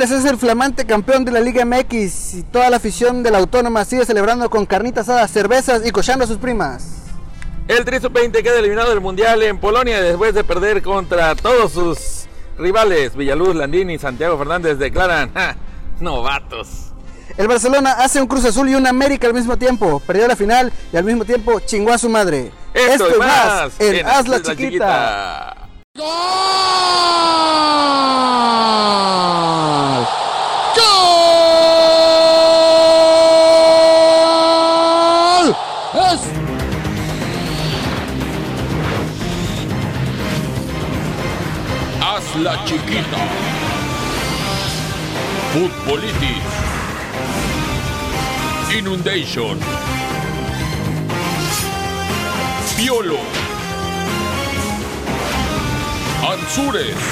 Tigres 0.00 0.18
es 0.18 0.30
el 0.30 0.38
flamante 0.38 0.86
campeón 0.86 1.26
de 1.26 1.30
la 1.30 1.40
Liga 1.40 1.62
MX 1.66 2.34
y 2.34 2.42
toda 2.44 2.70
la 2.70 2.78
afición 2.78 3.22
de 3.22 3.30
la 3.30 3.36
Autónoma 3.36 3.84
sigue 3.84 4.06
celebrando 4.06 4.48
con 4.48 4.64
carnitas 4.64 5.10
asadas, 5.10 5.30
cervezas 5.30 5.82
y 5.84 5.90
cochando 5.90 6.24
a 6.24 6.26
sus 6.26 6.38
primas. 6.38 7.02
El 7.68 7.84
Tri 7.84 7.98
20 7.98 8.42
queda 8.42 8.60
eliminado 8.60 8.88
del 8.88 9.02
Mundial 9.02 9.42
en 9.42 9.58
Polonia 9.58 10.00
después 10.00 10.32
de 10.32 10.42
perder 10.42 10.80
contra 10.82 11.34
todos 11.34 11.72
sus 11.72 12.24
rivales. 12.56 13.14
Villaluz, 13.14 13.54
Landini 13.54 13.92
y 13.92 13.98
Santiago 13.98 14.38
Fernández 14.38 14.78
declaran 14.78 15.34
"Ja, 15.34 15.54
novatos. 16.00 16.92
El 17.36 17.46
Barcelona 17.46 17.92
hace 17.98 18.22
un 18.22 18.26
Cruz 18.26 18.46
Azul 18.46 18.70
y 18.70 18.76
un 18.76 18.86
América 18.86 19.26
al 19.26 19.34
mismo 19.34 19.58
tiempo. 19.58 20.00
Perdió 20.00 20.26
la 20.26 20.34
final 20.34 20.72
y 20.94 20.96
al 20.96 21.04
mismo 21.04 21.26
tiempo 21.26 21.60
chingó 21.60 21.92
a 21.92 21.98
su 21.98 22.08
madre. 22.08 22.50
Esto, 22.72 23.06
y 23.14 23.18
más 23.18 23.72
en 23.78 23.96
en 23.96 24.06
Haz 24.06 24.26
la 24.28 24.38
la 24.38 24.42
Chiquita. 24.44 25.56
¡Gol! 25.94 26.06
Hazla 42.32 42.56
chiquita. 42.64 43.18
Futbolitis. 45.52 46.52
Inundation. 48.78 49.58
Piolo. 52.76 53.18
Anzures. 56.22 57.02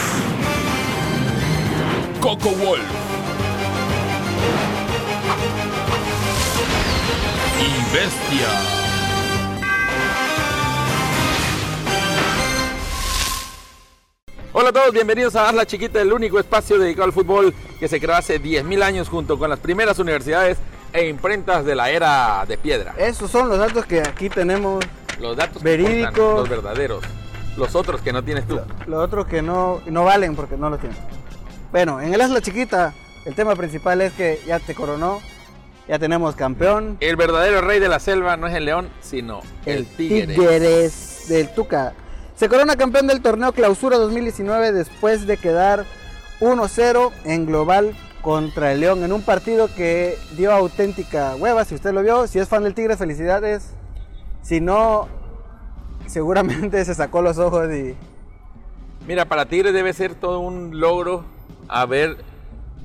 Coco 2.21 2.51
Wolf. 2.51 2.87
Y 7.59 7.93
Bestia. 7.93 8.78
Hola 14.61 14.71
a 14.71 14.73
todos, 14.73 14.93
bienvenidos 14.93 15.37
a 15.37 15.53
la 15.53 15.65
Chiquita, 15.65 16.03
el 16.03 16.13
único 16.13 16.41
espacio 16.41 16.81
dedicado 16.81 17.05
al 17.05 17.13
fútbol 17.13 17.55
que 17.79 17.87
se 17.87 18.01
creó 18.01 18.17
hace 18.17 18.43
10.000 18.43 18.83
años 18.83 19.09
junto 19.09 19.39
con 19.39 19.49
las 19.49 19.61
primeras 19.61 20.01
universidades 20.01 20.59
e 20.93 21.07
imprentas 21.07 21.65
de 21.65 21.77
la 21.77 21.91
era 21.91 22.45
de 22.45 22.59
piedra. 22.59 22.93
Esos 22.99 23.31
son 23.31 23.49
los 23.49 23.57
datos 23.57 23.87
que 23.87 24.01
aquí 24.01 24.29
tenemos. 24.29 24.85
Los 25.21 25.37
datos 25.37 25.63
que 25.63 25.69
Verídico. 25.69 26.09
importan, 26.09 26.35
los 26.35 26.49
verdaderos. 26.49 27.05
Los 27.57 27.77
otros 27.77 28.01
que 28.01 28.13
no 28.13 28.25
tienes 28.25 28.49
tú. 28.49 28.59
Los 28.89 29.05
otros 29.05 29.29
que 29.29 29.43
no, 29.43 29.81
no 29.87 30.03
valen 30.03 30.35
porque 30.35 30.57
no 30.57 30.71
los 30.71 30.81
tienen. 30.81 30.99
Bueno, 31.71 32.01
en 32.01 32.13
el 32.13 32.21
Haz 32.21 32.31
la 32.31 32.41
Chiquita, 32.41 32.95
el 33.27 33.37
tema 33.37 33.55
principal 33.55 34.01
es 34.01 34.13
que 34.15 34.41
ya 34.45 34.59
te 34.59 34.75
coronó, 34.75 35.21
ya 35.87 36.01
tenemos 36.01 36.35
campeón. 36.35 36.97
El 36.99 37.15
verdadero 37.15 37.61
rey 37.61 37.79
de 37.79 37.89
la 37.89 38.01
selva 38.01 38.37
no 38.37 38.49
es 38.49 38.55
el 38.57 38.65
león, 38.65 38.89
sino 39.03 39.41
el, 39.67 39.87
tigre. 39.87 40.35
Tigres 40.35 41.27
del 41.29 41.55
Tuca. 41.55 41.95
Se 42.39 42.49
corona 42.49 42.77
campeón 42.77 43.09
del 43.09 43.21
torneo 43.21 43.51
Clausura 43.51 43.99
2019 43.99 44.71
después 44.71 45.27
de 45.27 45.39
quedar 45.39 45.85
1-0 46.39 47.11
en 47.25 47.47
global 47.47 47.97
contra 48.23 48.71
el 48.71 48.79
León 48.79 49.03
en 49.03 49.13
un 49.13 49.23
partido 49.23 49.69
que 49.75 50.17
dio 50.37 50.53
auténtica 50.53 51.35
hueva. 51.35 51.65
Si 51.65 51.75
usted 51.75 51.93
lo 51.93 52.01
vio, 52.01 52.29
si 52.29 52.39
es 52.39 52.49
fan 52.49 52.63
del 52.63 52.75
Tigre, 52.75 52.97
felicidades. 52.97 53.75
Si 54.43 54.61
no, 54.61 55.09
seguramente 56.07 56.85
se 56.85 56.95
sacó 56.95 57.23
los 57.23 57.39
ojos 57.39 57.73
y 57.73 57.97
Mira, 59.09 59.25
para 59.25 59.47
Tigre 59.47 59.73
debe 59.73 59.93
ser 59.93 60.15
todo 60.15 60.39
un 60.39 60.79
logro 60.79 61.25
haber 61.67 62.19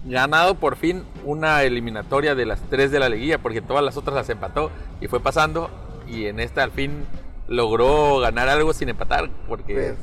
ganado 0.03 0.55
por 0.55 0.77
fin 0.77 1.03
una 1.25 1.61
eliminatoria 1.61 2.33
de 2.33 2.47
las 2.47 2.59
tres 2.71 2.89
de 2.89 2.97
la 2.97 3.07
liguilla, 3.07 3.37
porque 3.37 3.61
todas 3.61 3.83
las 3.83 3.97
otras 3.97 4.15
las 4.15 4.29
empató 4.29 4.71
y 4.99 5.05
fue 5.05 5.19
pasando, 5.19 5.69
y 6.07 6.25
en 6.25 6.39
esta 6.39 6.63
al 6.63 6.71
fin 6.71 7.05
logró 7.47 8.19
ganar 8.19 8.49
algo 8.49 8.73
sin 8.73 8.89
empatar, 8.89 9.29
porque 9.47 9.95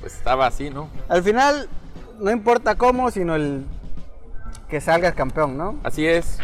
pues 0.00 0.14
estaba 0.14 0.46
así, 0.46 0.70
¿no? 0.70 0.88
al 1.08 1.22
final 1.22 1.68
no 2.20 2.30
importa 2.30 2.76
cómo, 2.76 3.10
sino 3.10 3.34
el 3.34 3.64
que 4.68 4.80
salga 4.80 5.12
campeón, 5.12 5.56
¿no? 5.56 5.76
Así 5.84 6.06
es, 6.06 6.38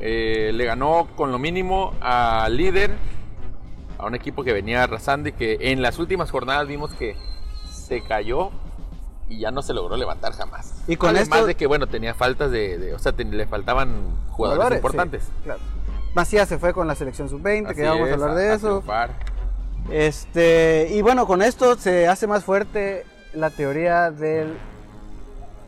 eh, 0.00 0.50
le 0.54 0.64
ganó 0.64 1.08
con 1.16 1.32
lo 1.32 1.38
mínimo 1.38 1.94
al 2.00 2.56
líder, 2.56 2.92
a 3.98 4.06
un 4.06 4.14
equipo 4.14 4.44
que 4.44 4.52
venía 4.52 4.82
arrasando 4.82 5.28
y 5.28 5.32
que 5.32 5.56
en 5.60 5.80
las 5.80 5.98
últimas 5.98 6.30
jornadas 6.30 6.66
vimos 6.68 6.92
que 6.94 7.16
se 7.70 8.02
cayó 8.02 8.50
y 9.28 9.38
ya 9.38 9.50
no 9.50 9.62
se 9.62 9.72
logró 9.72 9.96
levantar 9.96 10.32
jamás. 10.34 10.74
Y 10.86 10.96
con 10.96 11.10
Además 11.10 11.38
esto- 11.38 11.46
de 11.46 11.54
que, 11.54 11.66
bueno, 11.66 11.86
tenía 11.86 12.12
faltas 12.12 12.50
de, 12.50 12.76
de- 12.78 12.92
o 12.94 12.98
sea, 12.98 13.12
te- 13.12 13.24
le 13.24 13.46
faltaban 13.46 13.94
jugadores, 14.30 14.76
importantes. 14.78 15.22
sí, 15.24 15.30
claro. 15.44 15.60
Macías 16.14 16.48
se 16.48 16.58
fue 16.58 16.72
con 16.72 16.86
la 16.86 16.94
selección 16.94 17.28
sub-20, 17.28 17.66
Así 17.66 17.74
que 17.76 17.82
ya 17.82 17.90
vamos 17.90 18.10
a 18.10 18.12
hablar 18.14 18.34
de 18.34 18.50
a 18.50 18.54
eso. 18.54 18.82
Este, 19.90 20.88
y 20.92 21.02
bueno, 21.02 21.26
con 21.26 21.42
esto 21.42 21.76
se 21.76 22.08
hace 22.08 22.26
más 22.26 22.44
fuerte 22.44 23.04
la 23.34 23.50
teoría 23.50 24.10
de 24.10 24.46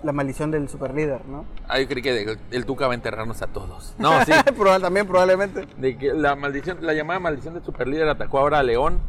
la 0.02 0.12
maldición 0.12 0.50
del 0.50 0.68
superlíder, 0.68 1.24
¿no? 1.26 1.44
Ah, 1.68 1.80
yo 1.80 1.88
creí 1.88 2.02
que 2.02 2.22
el, 2.22 2.38
el 2.52 2.64
Tuca 2.64 2.86
va 2.86 2.92
a 2.92 2.94
enterrarnos 2.94 3.42
a 3.42 3.48
todos. 3.48 3.94
No, 3.98 4.12
sí. 4.24 4.32
Probable- 4.56 4.82
también 4.82 5.06
probablemente. 5.06 5.66
de 5.76 5.98
que 5.98 6.12
la 6.12 6.36
maldición, 6.36 6.78
la 6.80 6.94
llamada 6.94 7.18
maldición 7.18 7.54
del 7.54 7.64
superlíder 7.64 8.08
atacó 8.08 8.38
ahora 8.38 8.60
a 8.60 8.62
León. 8.62 9.00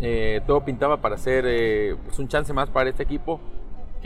Eh, 0.00 0.40
todo 0.46 0.62
pintaba 0.64 0.98
para 1.00 1.16
ser 1.16 1.44
eh, 1.46 1.96
pues, 2.04 2.18
un 2.18 2.28
chance 2.28 2.52
más 2.52 2.68
para 2.68 2.90
este 2.90 3.02
equipo, 3.02 3.40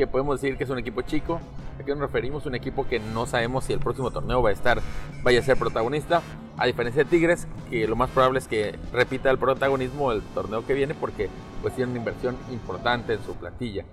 que 0.01 0.07
podemos 0.07 0.41
decir 0.41 0.57
que 0.57 0.65
es 0.65 0.71
un 0.71 0.79
equipo 0.79 1.03
chico. 1.03 1.41
¿A 1.79 1.83
qué 1.85 1.91
nos 1.93 2.01
referimos? 2.01 2.47
Un 2.47 2.55
equipo 2.55 2.87
que 2.89 2.99
no 2.99 3.27
sabemos 3.27 3.65
si 3.65 3.75
el 3.75 3.81
próximo 3.81 4.11
torneo 4.11 4.41
va 4.43 4.49
a 4.49 4.53
estar, 4.53 4.81
vaya 5.23 5.41
a 5.41 5.43
ser 5.43 5.59
protagonista. 5.59 6.23
A 6.57 6.65
diferencia 6.67 7.05
de 7.05 7.11
Tigres, 7.11 7.47
que 7.69 7.87
lo 7.87 7.97
más 7.97 8.09
probable 8.09 8.39
es 8.39 8.49
que 8.49 8.79
repita 8.95 9.31
el 9.31 9.37
protagonismo 9.37 10.11
el 10.13 10.23
torneo 10.35 10.67
que 10.67 10.73
viene, 10.73 10.95
porque 10.95 11.29
pues 11.61 11.75
tiene 11.75 11.91
una 11.91 11.99
inversión 12.01 12.37
importante 12.51 13.13
en 13.13 13.23
su 13.25 13.35
plantilla. 13.35 13.85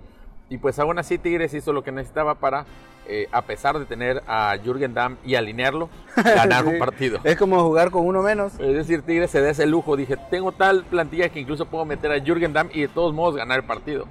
Y 0.48 0.56
pues 0.56 0.78
aún 0.78 0.98
así 0.98 1.18
Tigres 1.18 1.52
hizo 1.52 1.74
lo 1.74 1.84
que 1.84 1.92
necesitaba 1.92 2.36
para, 2.36 2.64
eh, 3.06 3.28
a 3.32 3.42
pesar 3.42 3.78
de 3.78 3.84
tener 3.84 4.22
a 4.26 4.56
Jürgen 4.64 4.94
Damm 4.94 5.16
y 5.26 5.34
alinearlo, 5.34 5.90
ganar 6.16 6.64
un 6.64 6.72
Sí. 6.74 6.78
partido. 6.78 7.18
Es 7.24 7.36
como 7.36 7.62
jugar 7.62 7.90
con 7.90 8.06
uno 8.06 8.22
menos. 8.22 8.54
Es 8.58 8.74
decir, 8.74 9.02
Tigres 9.02 9.30
se 9.30 9.42
da 9.42 9.50
ese 9.50 9.66
lujo. 9.66 9.94
Dije, 9.94 10.16
tengo 10.30 10.52
tal 10.52 10.84
plantilla 10.84 11.28
que 11.28 11.40
incluso 11.40 11.66
puedo 11.66 11.84
meter 11.84 12.12
a 12.12 12.18
Jürgen 12.24 12.54
Damm 12.54 12.70
y 12.72 12.80
de 12.82 12.88
todos 12.88 13.12
modos 13.12 13.36
ganar 13.36 13.58
el 13.60 13.66
partido. 13.66 14.06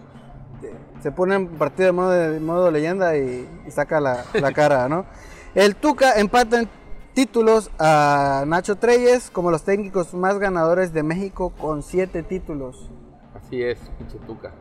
Se 1.02 1.12
pone 1.12 1.36
en 1.36 1.48
partido 1.48 1.88
de 1.88 1.92
modo, 1.92 2.10
de 2.12 2.40
modo 2.40 2.72
leyenda 2.72 3.16
y, 3.18 3.48
y 3.68 3.72
saca 3.72 4.00
la, 4.00 4.26
la 4.34 4.52
cara, 4.52 4.88
¿no? 4.90 5.06
El 5.56 5.76
Tuca 5.76 6.14
empata 6.20 6.60
en 6.60 6.70
títulos 7.14 7.72
a 7.80 8.44
Nacho 8.46 8.76
Treyes 8.76 9.30
como 9.32 9.50
los 9.50 9.64
técnicos 9.64 10.14
más 10.14 10.38
ganadores 10.38 10.94
de 10.94 11.04
México 11.04 11.52
con 11.52 11.82
siete 11.82 12.22
títulos. 12.24 12.90
Así 13.34 13.64
es, 13.64 13.80
pinche 13.98 14.18
Tuca. 14.28 14.52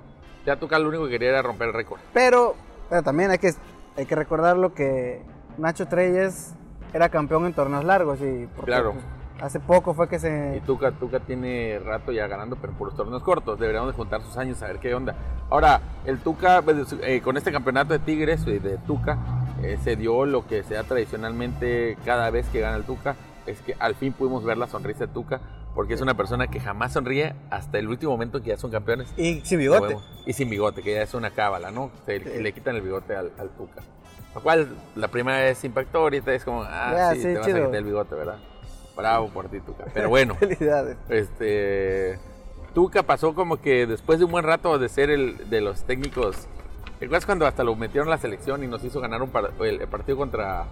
Ya 0.46 0.56
Tuca 0.56 0.78
lo 0.78 0.88
único 0.88 1.04
que 1.04 1.10
quería 1.10 1.30
era 1.30 1.42
romper 1.42 1.68
el 1.68 1.74
récord. 1.74 2.00
Pero, 2.14 2.54
pero 2.88 3.02
también 3.02 3.30
hay 3.30 3.38
que, 3.38 3.52
hay 3.96 4.06
que 4.06 4.14
recordarlo 4.14 4.72
que 4.74 5.22
Nacho 5.58 5.86
Treyes 5.88 6.54
era 6.94 7.08
campeón 7.08 7.46
en 7.46 7.52
torneos 7.52 7.84
largos 7.84 8.20
y 8.20 8.46
porque, 8.56 8.70
Claro. 8.70 8.94
Hace 9.40 9.60
poco 9.60 9.94
fue 9.94 10.08
que 10.08 10.16
Y 10.16 10.20
se... 10.20 10.62
Tuca, 10.66 10.92
Tuca 10.92 11.20
tiene 11.20 11.78
rato 11.78 12.12
ya 12.12 12.26
ganando, 12.26 12.56
pero 12.56 12.72
por 12.72 12.88
los 12.88 12.96
torneos 12.96 13.22
cortos. 13.22 13.58
Deberíamos 13.58 13.92
de 13.92 13.96
juntar 13.96 14.22
sus 14.22 14.36
años 14.36 14.62
a 14.62 14.66
ver 14.66 14.78
qué 14.78 14.94
onda. 14.94 15.14
Ahora, 15.50 15.80
el 16.04 16.18
Tuca, 16.18 16.62
pues, 16.62 16.94
eh, 17.02 17.20
con 17.20 17.36
este 17.36 17.52
campeonato 17.52 17.92
de 17.92 17.98
Tigres, 18.00 18.46
eh, 18.46 18.60
de 18.60 18.78
Tuca, 18.78 19.18
eh, 19.62 19.78
se 19.82 19.96
dio 19.96 20.26
lo 20.26 20.46
que 20.46 20.62
se 20.62 20.74
da 20.74 20.84
tradicionalmente 20.84 21.96
cada 22.04 22.30
vez 22.30 22.46
que 22.48 22.60
gana 22.60 22.76
el 22.76 22.84
Tuca. 22.84 23.16
Es 23.46 23.60
que 23.60 23.76
al 23.78 23.94
fin 23.94 24.12
pudimos 24.12 24.44
ver 24.44 24.58
la 24.58 24.66
sonrisa 24.66 25.06
de 25.06 25.12
Tuca, 25.12 25.40
porque 25.74 25.94
es 25.94 26.00
una 26.00 26.14
persona 26.14 26.48
que 26.48 26.58
jamás 26.58 26.92
sonríe 26.92 27.34
hasta 27.50 27.78
el 27.78 27.88
último 27.88 28.12
momento 28.12 28.42
que 28.42 28.48
ya 28.48 28.56
son 28.56 28.70
campeones. 28.70 29.12
Y 29.16 29.40
sin 29.42 29.58
bigote. 29.58 29.96
Y 30.24 30.32
sin 30.32 30.50
bigote, 30.50 30.82
que 30.82 30.94
ya 30.94 31.02
es 31.02 31.14
una 31.14 31.30
cábala, 31.30 31.70
¿no? 31.70 31.90
Se, 32.06 32.18
Sí. 32.18 32.42
Le 32.42 32.52
quitan 32.52 32.74
el 32.76 32.82
bigote 32.82 33.14
al, 33.14 33.30
al 33.38 33.50
Tuca. 33.50 33.82
Lo 34.34 34.42
cual 34.42 34.68
la 34.96 35.08
primera 35.08 35.38
vez 35.38 35.64
impactó, 35.64 35.98
ahorita 36.00 36.34
es 36.34 36.44
como, 36.44 36.62
ah, 36.62 37.12
sí, 37.12 37.20
sí, 37.20 37.22
te 37.22 37.38
vas 37.38 37.46
a 37.46 37.52
quitar 37.52 37.74
el 37.74 37.84
bigote, 37.84 38.14
¿verdad? 38.14 38.38
Bravo 38.96 39.28
por 39.28 39.48
ti, 39.48 39.60
Tuca. 39.60 39.84
Pero 39.92 40.08
bueno, 40.10 40.34
Felicidades. 40.36 40.96
este. 41.08 42.18
Tuca 42.74 43.02
pasó 43.02 43.34
como 43.34 43.56
que 43.60 43.86
después 43.86 44.18
de 44.18 44.26
un 44.26 44.30
buen 44.32 44.44
rato 44.44 44.78
de 44.78 44.88
ser 44.88 45.10
el 45.10 45.48
de 45.48 45.60
los 45.60 45.84
técnicos. 45.84 46.46
¿Recuerdas 47.00 47.26
cuando 47.26 47.46
hasta 47.46 47.62
lo 47.64 47.74
metieron 47.76 48.08
a 48.08 48.12
la 48.12 48.18
selección 48.18 48.62
y 48.64 48.66
nos 48.66 48.82
hizo 48.84 49.00
ganar 49.00 49.22
un 49.22 49.30
par- 49.30 49.52
el, 49.60 49.80
el 49.80 49.88
partido 49.88 50.16
contra 50.16 50.64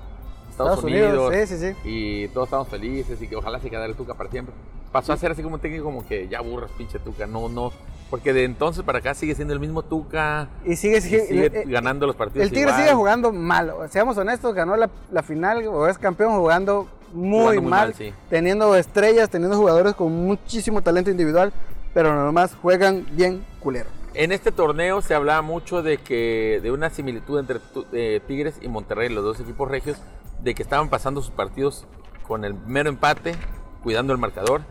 Estados, 0.51 0.83
Unidos? 0.85 1.35
Sí, 1.35 1.47
sí, 1.47 1.59
sí. 1.59 1.77
Y 1.85 2.29
todos 2.29 2.47
estábamos 2.49 2.69
felices 2.71 3.21
y 3.21 3.29
que 3.29 3.37
ojalá 3.37 3.59
se 3.61 3.69
quedara 3.71 3.87
el 3.87 3.95
Tuca 3.95 4.15
para 4.15 4.31
siempre. 4.31 4.55
Pasó 4.93 5.13
a 5.13 5.17
ser 5.17 5.33
así 5.33 5.43
como 5.43 5.57
un 5.57 5.61
técnico 5.61 5.85
como 5.85 6.07
que 6.07 6.29
ya 6.29 6.39
aburras, 6.39 6.71
pinche 6.79 6.99
Tuca. 6.99 7.27
No, 7.27 7.49
no. 7.49 7.73
Porque 8.11 8.33
de 8.33 8.45
entonces 8.45 8.85
para 8.85 8.99
acá 8.99 9.15
sigue 9.15 9.35
siendo 9.35 9.53
el 9.55 9.61
mismo 9.61 9.83
Tuca. 9.83 10.49
Y 10.65 10.77
sigue, 10.77 10.99
y 10.99 11.01
sigue, 11.01 11.21
sigue 11.27 11.47
eh, 11.47 11.65
ganando 11.67 12.07
los 12.07 12.17
partidos. 12.17 12.45
El 12.45 12.51
Tigre 12.51 12.69
igual. 12.71 12.83
sigue 12.83 12.95
jugando 12.95 13.33
mal. 13.33 13.73
Seamos 13.91 14.17
honestos, 14.19 14.55
ganó 14.55 14.77
la, 14.77 14.89
la 15.11 15.23
final 15.23 15.67
o 15.69 15.89
es 15.89 15.99
campeón 15.99 16.37
jugando 16.37 16.87
muy, 17.15 17.61
muy 17.61 17.71
mal, 17.71 17.89
mal, 17.89 17.95
sí. 17.95 18.13
teniendo 18.29 18.75
estrellas, 18.75 19.31
teniendo 19.31 19.57
jugadores 19.57 19.95
con 19.95 20.13
muchísimo 20.13 20.83
talento 20.83 21.11
individual, 21.11 21.53
pero 21.95 22.15
nomás 22.15 22.55
juegan 22.55 23.07
bien 23.13 23.45
culero. 23.61 23.89
En 24.15 24.33
este 24.33 24.53
torneo 24.53 25.01
se 25.01 25.15
hablaba 25.15 25.43
mucho 25.43 25.83
de 25.83 25.99
que 25.99 26.61
de 26.63 26.71
una 26.71 26.91
similitud 26.91 27.39
entre 27.39 27.61
eh, 27.93 28.21
Tigres 28.27 28.57
y 28.61 28.69
Monterrey, 28.69 29.09
los 29.09 29.25
dos 29.25 29.41
equipos 29.41 29.69
regios, 29.69 29.99
de 30.43 30.55
que 30.55 30.63
estaban 30.63 30.91
pasando 30.91 31.23
sus 31.23 31.31
partidos 31.31 31.87
con 32.27 32.45
el 32.45 32.55
mero 32.55 32.89
empate, 32.89 33.35
cuidando 33.83 34.13
el 34.13 34.19
marcador. 34.19 34.63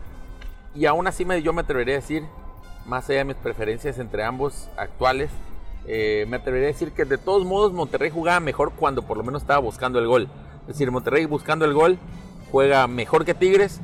Y 0.74 0.86
aún 0.86 1.06
así 1.06 1.24
me, 1.24 1.42
yo 1.42 1.52
me 1.52 1.62
atrevería 1.62 1.94
a 1.94 2.00
decir, 2.00 2.24
más 2.86 3.08
allá 3.08 3.18
de 3.18 3.24
mis 3.24 3.36
preferencias 3.36 3.98
entre 3.98 4.24
ambos 4.24 4.68
actuales, 4.76 5.30
eh, 5.86 6.24
me 6.28 6.36
atrevería 6.36 6.68
a 6.68 6.72
decir 6.72 6.92
que 6.92 7.04
de 7.04 7.18
todos 7.18 7.44
modos 7.44 7.72
Monterrey 7.72 8.10
jugaba 8.10 8.40
mejor 8.40 8.72
cuando 8.72 9.02
por 9.02 9.16
lo 9.16 9.24
menos 9.24 9.42
estaba 9.42 9.60
buscando 9.60 9.98
el 9.98 10.06
gol. 10.06 10.28
Es 10.62 10.68
decir, 10.68 10.90
Monterrey 10.90 11.26
buscando 11.26 11.64
el 11.64 11.74
gol 11.74 11.98
juega 12.54 12.86
mejor 12.86 13.24
que 13.24 13.34
Tigres 13.34 13.80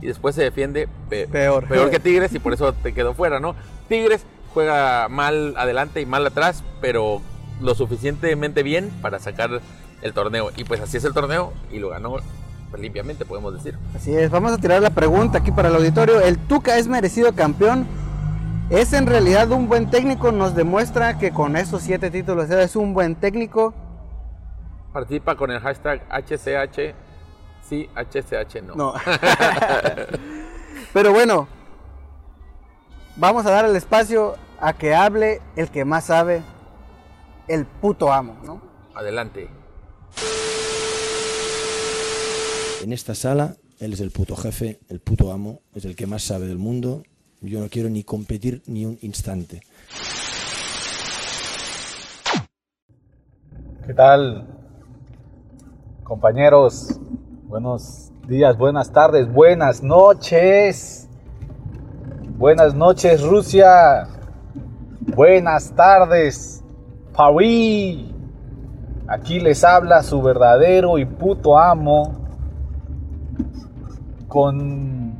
y 0.00 0.06
después 0.06 0.34
se 0.34 0.42
defiende 0.42 0.88
pe- 1.10 1.28
Peor. 1.28 1.68
peor 1.68 1.90
que 1.90 2.00
Tigres 2.06 2.34
y 2.34 2.38
por 2.38 2.54
eso 2.54 2.72
te 2.72 2.94
quedó 2.94 3.12
fuera, 3.12 3.38
¿no? 3.38 3.54
Tigres 3.86 4.24
juega 4.54 5.08
mal 5.10 5.52
adelante 5.58 6.00
y 6.00 6.06
mal 6.06 6.26
atrás, 6.26 6.64
pero 6.80 7.20
lo 7.60 7.74
suficientemente 7.74 8.62
bien 8.62 8.88
para 9.02 9.18
sacar 9.18 9.60
el 10.00 10.12
torneo. 10.14 10.50
Y 10.56 10.64
pues 10.64 10.80
así 10.80 10.96
es 10.96 11.04
el 11.04 11.12
torneo 11.12 11.52
y 11.70 11.80
lo 11.80 11.90
ganó 11.90 12.16
pues, 12.70 12.80
limpiamente, 12.82 13.26
podemos 13.26 13.52
decir. 13.52 13.76
Así 13.94 14.16
es, 14.16 14.30
vamos 14.30 14.52
a 14.52 14.56
tirar 14.56 14.80
la 14.80 14.88
pregunta 14.88 15.36
aquí 15.40 15.50
para 15.52 15.68
el 15.68 15.74
auditorio. 15.76 16.22
¿El 16.22 16.38
Tuca 16.38 16.78
es 16.78 16.88
merecido 16.88 17.34
campeón? 17.34 17.86
¿Es 18.70 18.94
en 18.94 19.04
realidad 19.06 19.50
un 19.52 19.68
buen 19.68 19.90
técnico? 19.90 20.32
Nos 20.32 20.54
demuestra 20.54 21.18
que 21.18 21.30
con 21.30 21.56
esos 21.56 21.82
siete 21.82 22.10
títulos 22.10 22.48
es 22.48 22.74
un 22.74 22.94
buen 22.94 23.16
técnico. 23.16 23.74
Participa 24.94 25.36
con 25.36 25.50
el 25.50 25.60
hashtag 25.60 26.00
HCH. 26.08 26.94
Sí, 27.68 27.88
HCH 27.94 28.62
no. 28.62 28.74
No. 28.74 28.94
Pero 30.92 31.12
bueno, 31.12 31.48
vamos 33.16 33.46
a 33.46 33.50
dar 33.50 33.64
el 33.64 33.74
espacio 33.74 34.36
a 34.60 34.72
que 34.74 34.94
hable 34.94 35.40
el 35.56 35.70
que 35.70 35.84
más 35.84 36.04
sabe, 36.04 36.42
el 37.48 37.64
puto 37.66 38.12
amo, 38.12 38.36
¿no? 38.44 38.60
Adelante. 38.94 39.48
En 42.82 42.92
esta 42.92 43.14
sala, 43.14 43.56
él 43.80 43.92
es 43.94 44.00
el 44.00 44.10
puto 44.10 44.36
jefe, 44.36 44.78
el 44.88 45.00
puto 45.00 45.32
amo, 45.32 45.60
es 45.74 45.84
el 45.84 45.96
que 45.96 46.06
más 46.06 46.22
sabe 46.22 46.46
del 46.46 46.58
mundo. 46.58 47.02
Yo 47.40 47.60
no 47.60 47.68
quiero 47.68 47.88
ni 47.88 48.04
competir 48.04 48.62
ni 48.66 48.86
un 48.86 48.98
instante. 49.02 49.62
¿Qué 53.86 53.92
tal? 53.92 54.46
Compañeros, 56.04 57.00
buenos 57.54 58.10
días, 58.26 58.58
buenas 58.58 58.90
tardes, 58.90 59.32
buenas 59.32 59.80
noches. 59.80 61.08
Buenas 62.36 62.74
noches, 62.74 63.22
Rusia. 63.22 64.08
Buenas 65.14 65.70
tardes, 65.70 66.64
París. 67.16 68.10
Aquí 69.06 69.38
les 69.38 69.62
habla 69.62 70.02
su 70.02 70.20
verdadero 70.20 70.98
y 70.98 71.04
puto 71.04 71.56
amo 71.56 72.16
con 74.26 75.14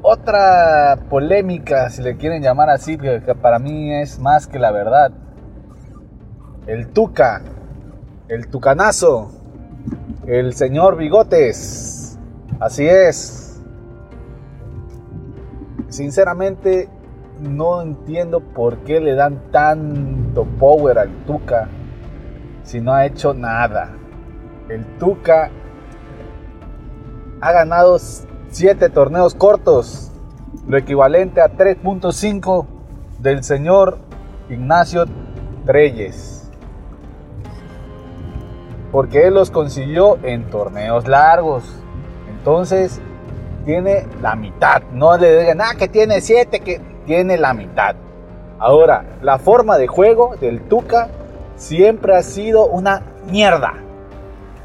otra 0.00 1.00
polémica, 1.10 1.90
si 1.90 2.00
le 2.00 2.16
quieren 2.16 2.42
llamar 2.42 2.70
así, 2.70 2.96
que 2.96 3.20
para 3.34 3.58
mí 3.58 3.92
es 3.92 4.18
más 4.18 4.46
que 4.46 4.58
la 4.58 4.70
verdad. 4.70 5.12
El 6.66 6.88
Tuca, 6.88 7.42
el 8.28 8.48
Tucanazo, 8.48 9.32
el 10.30 10.54
señor 10.54 10.96
Bigotes. 10.96 12.16
Así 12.60 12.86
es. 12.86 13.60
Sinceramente, 15.88 16.88
no 17.40 17.82
entiendo 17.82 18.38
por 18.38 18.78
qué 18.78 19.00
le 19.00 19.14
dan 19.14 19.50
tanto 19.50 20.44
power 20.44 20.98
al 20.98 21.10
Tuca 21.26 21.68
si 22.62 22.80
no 22.80 22.92
ha 22.92 23.06
hecho 23.06 23.34
nada. 23.34 23.90
El 24.68 24.84
Tuca 24.98 25.50
ha 27.40 27.52
ganado 27.52 27.98
7 27.98 28.88
torneos 28.90 29.34
cortos, 29.34 30.12
lo 30.68 30.76
equivalente 30.76 31.40
a 31.40 31.48
3.5 31.48 32.66
del 33.18 33.42
señor 33.42 33.98
Ignacio 34.48 35.06
Treyes 35.66 36.39
porque 38.92 39.26
él 39.26 39.34
los 39.34 39.50
consiguió 39.50 40.18
en 40.22 40.50
torneos 40.50 41.06
largos. 41.06 41.64
Entonces, 42.28 43.00
tiene 43.64 44.06
la 44.20 44.34
mitad. 44.34 44.82
No 44.92 45.16
le 45.16 45.38
digan, 45.38 45.60
ah, 45.60 45.74
que 45.78 45.88
tiene 45.88 46.20
siete, 46.20 46.60
que 46.60 46.80
tiene 47.06 47.36
la 47.36 47.54
mitad. 47.54 47.94
Ahora, 48.58 49.04
la 49.22 49.38
forma 49.38 49.78
de 49.78 49.86
juego 49.86 50.34
del 50.40 50.60
Tuca 50.62 51.08
siempre 51.56 52.16
ha 52.16 52.22
sido 52.22 52.66
una 52.66 53.02
mierda. 53.30 53.74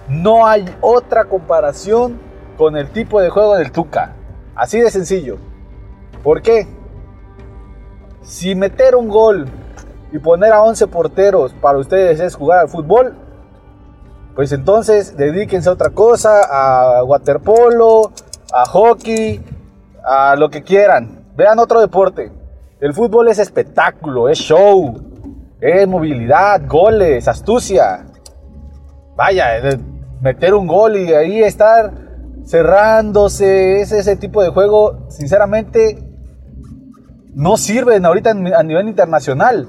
No 0.08 0.46
hay 0.46 0.66
otra 0.82 1.26
comparación 1.26 2.20
con 2.58 2.78
el 2.78 2.90
tipo 2.90 3.22
de 3.22 3.30
juego 3.30 3.56
del 3.56 3.72
Tuca. 3.72 4.14
Así 4.56 4.80
de 4.80 4.90
sencillo. 4.92 5.38
¿Por 6.24 6.42
qué? 6.42 6.68
Si 8.22 8.56
meter 8.56 8.96
un 8.96 9.10
gol 9.10 9.48
y 10.12 10.20
poner 10.20 10.54
a 10.54 10.64
11 10.64 10.88
porteros 10.88 11.54
para 11.54 11.78
ustedes 11.78 12.20
es 12.20 12.36
jugar 12.36 12.60
al 12.60 12.70
fútbol, 12.70 13.16
pues 14.36 14.52
entonces 14.52 15.16
dedíquense 15.16 15.70
a 15.70 15.74
otra 15.74 15.92
cosa, 15.92 16.42
a 16.50 17.04
waterpolo, 17.04 18.12
a 18.54 18.66
hockey, 18.66 19.42
a 20.04 20.36
lo 20.36 20.50
que 20.50 20.62
quieran. 20.62 21.26
Vean 21.36 21.58
otro 21.60 21.80
deporte. 21.80 22.32
El 22.82 22.94
fútbol 22.94 23.30
es 23.30 23.40
espectáculo, 23.40 24.28
es 24.30 24.38
show, 24.38 24.94
es 25.62 25.88
movilidad, 25.88 26.62
goles, 26.68 27.28
astucia. 27.28 28.06
Vaya, 29.16 29.48
meter 30.22 30.54
un 30.54 30.68
gol 30.68 30.98
y 30.98 31.14
ahí 31.14 31.42
estar 31.42 31.92
cerrándose, 32.46 33.82
es 33.82 33.92
ese 33.92 34.18
tipo 34.18 34.44
de 34.44 34.50
juego, 34.50 35.08
sinceramente, 35.10 35.98
no 37.34 37.58
sirven 37.58 38.06
ahorita 38.06 38.32
a 38.32 38.64
nivel 38.64 38.88
internacional. 38.88 39.68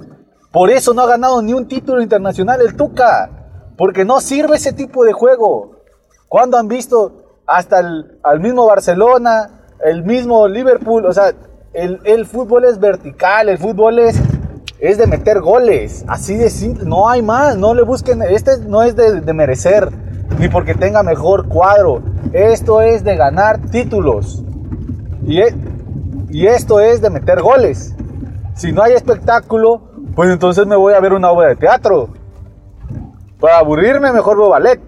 Por 0.53 0.71
eso 0.71 0.95
no 0.95 1.03
ha 1.03 1.07
ganado 1.07 1.43
ni 1.43 1.53
un 1.53 1.69
título 1.69 2.03
internacional 2.03 2.61
el 2.61 2.77
Tuca. 2.77 3.36
Porque 3.77 4.05
no 4.05 4.21
sirve 4.21 4.57
ese 4.57 4.73
tipo 4.73 5.05
de 5.05 5.13
juego. 5.13 5.73
Cuando 6.29 6.59
han 6.59 6.69
visto 6.69 7.41
hasta 7.47 7.81
el 7.81 8.19
al 8.23 8.41
mismo 8.41 8.67
Barcelona, 8.67 9.51
el 9.85 10.03
mismo 10.05 10.49
Liverpool? 10.49 11.07
O 11.07 11.13
sea, 11.13 11.33
el, 11.73 12.01
el 12.05 12.27
fútbol 12.27 12.65
es 12.65 12.79
vertical, 12.81 13.49
el 13.49 13.59
fútbol 13.59 13.99
es, 13.99 14.19
es 14.81 14.99
de 14.99 15.07
meter 15.07 15.41
goles. 15.41 16.05
Así 16.09 16.37
de 16.37 16.51
simple, 16.51 16.85
no 16.87 17.09
hay 17.09 17.23
más. 17.23 17.57
No 17.57 17.75
le 17.75 17.83
busquen. 17.83 18.23
Este 18.23 18.59
no 18.59 18.83
es 18.83 18.97
de, 18.97 19.21
de 19.21 19.33
merecer, 19.33 19.91
ni 20.39 20.49
porque 20.49 20.75
tenga 20.75 21.03
mejor 21.03 21.49
cuadro. 21.49 22.03
Esto 22.33 22.81
es 22.81 23.05
de 23.05 23.17
ganar 23.17 23.59
títulos. 23.71 24.43
Y, 25.27 25.41
e- 25.41 25.55
y 26.31 26.47
esto 26.47 26.81
es 26.81 27.01
de 27.01 27.11
meter 27.11 27.41
goles. 27.41 27.95
Si 28.55 28.73
no 28.73 28.83
hay 28.83 28.95
espectáculo, 28.95 29.83
pues 30.15 30.31
entonces 30.31 30.67
me 30.67 30.77
voy 30.77 30.95
a 30.95 31.01
ver 31.01 31.13
una 31.13 31.31
obra 31.31 31.49
de 31.49 31.57
teatro. 31.57 32.09
Para 33.41 33.59
aburrirme, 33.59 34.13
mejor 34.13 34.39
veo 34.39 34.49
ballet. 34.49 34.81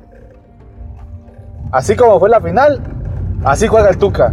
Así 1.70 1.96
como 1.96 2.18
fue 2.18 2.30
la 2.30 2.40
final, 2.40 2.80
así 3.44 3.66
juega 3.66 3.90
el 3.90 3.98
Tuca. 3.98 4.32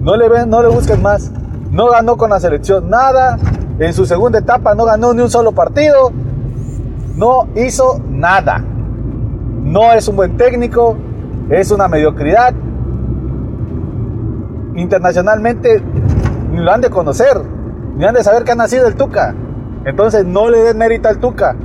No 0.00 0.16
le 0.16 0.28
ven, 0.28 0.48
no 0.48 0.62
le 0.62 0.68
busquen 0.68 1.02
más. 1.02 1.32
No 1.70 1.90
ganó 1.90 2.16
con 2.16 2.30
la 2.30 2.38
selección 2.38 2.88
nada. 2.88 3.38
En 3.78 3.92
su 3.92 4.06
segunda 4.06 4.38
etapa 4.38 4.74
no 4.74 4.84
ganó 4.84 5.12
ni 5.12 5.22
un 5.22 5.30
solo 5.30 5.52
partido. 5.52 6.12
No 7.16 7.48
hizo 7.56 8.00
nada. 8.08 8.58
No 8.58 9.92
es 9.92 10.06
un 10.06 10.16
buen 10.16 10.36
técnico. 10.36 10.96
Es 11.50 11.72
una 11.72 11.88
mediocridad. 11.88 12.54
Internacionalmente 14.76 15.82
ni 16.52 16.58
lo 16.58 16.70
han 16.70 16.82
de 16.82 16.90
conocer. 16.90 17.42
Ni 17.96 18.04
han 18.04 18.14
de 18.14 18.22
saber 18.22 18.44
que 18.44 18.52
ha 18.52 18.56
nacido 18.56 18.86
el 18.86 18.94
Tuca. 18.94 19.34
Entonces 19.84 20.24
no 20.24 20.50
le 20.50 20.58
den 20.58 20.78
mérito 20.78 21.08
al 21.08 21.18
Tuca. 21.18 21.56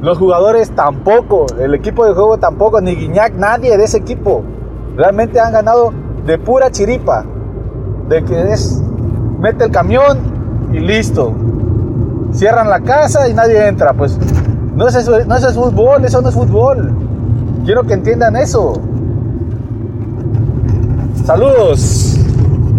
Los 0.00 0.18
jugadores 0.18 0.70
tampoco, 0.72 1.46
el 1.58 1.74
equipo 1.74 2.04
de 2.04 2.12
juego 2.12 2.38
tampoco, 2.38 2.80
ni 2.80 2.94
Guiñac, 2.94 3.34
nadie 3.34 3.76
de 3.76 3.84
ese 3.84 3.98
equipo. 3.98 4.42
Realmente 4.96 5.40
han 5.40 5.52
ganado 5.52 5.92
de 6.26 6.38
pura 6.38 6.70
chiripa. 6.70 7.24
De 8.08 8.22
que 8.24 8.52
es, 8.52 8.82
mete 9.40 9.64
el 9.64 9.70
camión 9.70 10.18
y 10.72 10.80
listo. 10.80 11.32
Cierran 12.32 12.68
la 12.68 12.80
casa 12.80 13.28
y 13.28 13.34
nadie 13.34 13.66
entra. 13.66 13.94
Pues 13.94 14.18
no 14.74 14.86
es, 14.86 14.94
eso, 14.94 15.24
no 15.24 15.36
es 15.36 15.54
fútbol, 15.54 16.04
eso 16.04 16.20
no 16.20 16.28
es 16.28 16.34
fútbol. 16.34 16.92
Quiero 17.64 17.82
que 17.84 17.94
entiendan 17.94 18.36
eso. 18.36 18.74
Saludos. 21.24 22.18